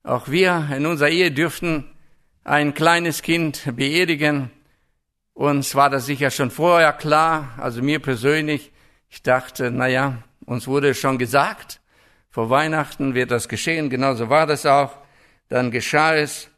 Auch 0.04 0.28
wir 0.28 0.70
in 0.74 0.86
unserer 0.86 1.10
Ehe 1.10 1.32
dürften 1.32 1.84
ein 2.48 2.72
kleines 2.72 3.20
Kind 3.22 3.76
beerdigen. 3.76 4.50
Uns 5.34 5.74
war 5.74 5.90
das 5.90 6.06
sicher 6.06 6.30
schon 6.30 6.50
vorher 6.50 6.94
klar, 6.94 7.50
also 7.58 7.82
mir 7.82 8.00
persönlich. 8.00 8.72
Ich 9.10 9.22
dachte, 9.22 9.70
na 9.70 9.86
ja, 9.86 10.22
uns 10.46 10.66
wurde 10.66 10.94
schon 10.94 11.18
gesagt, 11.18 11.80
vor 12.30 12.50
Weihnachten 12.50 13.14
wird 13.14 13.30
das 13.30 13.48
geschehen, 13.48 13.90
genauso 13.90 14.30
war 14.30 14.46
das 14.46 14.64
auch. 14.64 14.96
Dann 15.48 15.70
geschah 15.70 16.14
es. 16.14 16.50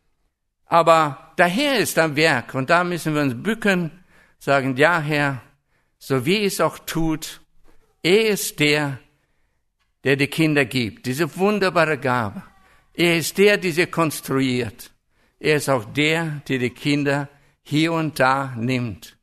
Aber 0.66 1.32
der 1.38 1.48
Herr 1.48 1.78
ist 1.78 1.98
am 1.98 2.14
Werk 2.16 2.54
und 2.54 2.70
da 2.70 2.84
müssen 2.84 3.14
wir 3.14 3.22
uns 3.22 3.34
bücken, 3.42 3.90
sagen, 4.38 4.76
ja 4.76 5.00
Herr, 5.00 5.42
so 5.98 6.24
wie 6.24 6.44
es 6.44 6.60
auch 6.60 6.78
tut, 6.78 7.40
er 8.02 8.28
ist 8.28 8.60
der, 8.60 8.98
der 10.04 10.16
die 10.16 10.28
Kinder 10.28 10.64
gibt, 10.64 11.06
diese 11.06 11.36
wunderbare 11.36 11.98
Gabe. 11.98 12.42
Er 12.94 13.16
ist 13.18 13.36
der, 13.38 13.58
der 13.58 13.72
sie 13.72 13.86
konstruiert. 13.86 14.90
Er 15.40 15.56
ist 15.56 15.68
auch 15.68 15.84
der, 15.84 16.42
der 16.46 16.58
die 16.58 16.70
Kinder 16.70 17.28
hier 17.62 17.92
und 17.92 18.20
da 18.20 18.54
nimmt. 18.56 19.16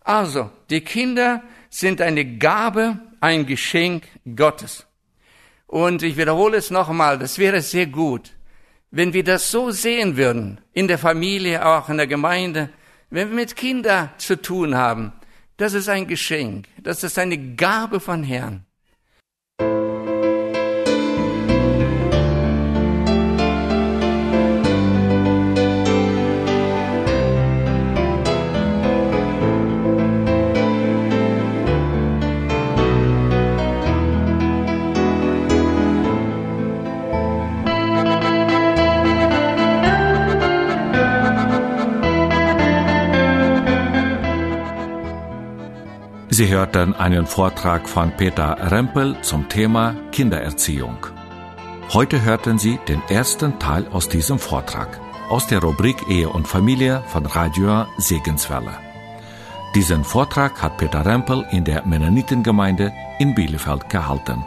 Also, 0.00 0.50
die 0.70 0.80
Kinder 0.80 1.42
sind 1.68 2.00
eine 2.00 2.38
Gabe, 2.38 2.98
ein 3.20 3.44
Geschenk 3.44 4.04
Gottes. 4.34 4.86
Und 5.66 6.02
ich 6.02 6.16
wiederhole 6.16 6.56
es 6.56 6.70
noch 6.70 6.88
einmal, 6.88 7.18
das 7.18 7.38
wäre 7.38 7.60
sehr 7.60 7.86
gut, 7.86 8.32
wenn 8.90 9.12
wir 9.12 9.24
das 9.24 9.50
so 9.50 9.70
sehen 9.70 10.16
würden, 10.16 10.62
in 10.72 10.88
der 10.88 10.96
Familie, 10.96 11.66
auch 11.66 11.90
in 11.90 11.98
der 11.98 12.06
Gemeinde, 12.06 12.70
wenn 13.10 13.28
wir 13.28 13.36
mit 13.36 13.56
Kindern 13.56 14.10
zu 14.16 14.40
tun 14.40 14.74
haben, 14.74 15.12
Das 15.58 15.74
ist 15.74 15.88
ein 15.88 16.06
Geschenk. 16.06 16.68
Das 16.80 17.02
ist 17.02 17.18
eine 17.18 17.36
Gabe 17.56 17.98
von 17.98 18.22
Herrn. 18.22 18.64
Sie 46.38 46.50
hörten 46.50 46.94
einen 46.94 47.26
Vortrag 47.26 47.88
von 47.88 48.12
Peter 48.12 48.70
Rempel 48.70 49.20
zum 49.22 49.48
Thema 49.48 49.96
Kindererziehung. 50.12 50.98
Heute 51.92 52.22
hörten 52.22 52.60
Sie 52.60 52.78
den 52.86 53.02
ersten 53.08 53.58
Teil 53.58 53.88
aus 53.88 54.08
diesem 54.08 54.38
Vortrag, 54.38 55.00
aus 55.30 55.48
der 55.48 55.60
Rubrik 55.60 55.96
Ehe 56.08 56.28
und 56.28 56.46
Familie 56.46 57.02
von 57.08 57.26
Radio 57.26 57.86
Segenswelle. 57.96 58.70
Diesen 59.74 60.04
Vortrag 60.04 60.62
hat 60.62 60.76
Peter 60.76 61.04
Rempel 61.04 61.44
in 61.50 61.64
der 61.64 61.84
Mennonitengemeinde 61.84 62.92
in 63.18 63.34
Bielefeld 63.34 63.88
gehalten. 63.88 64.44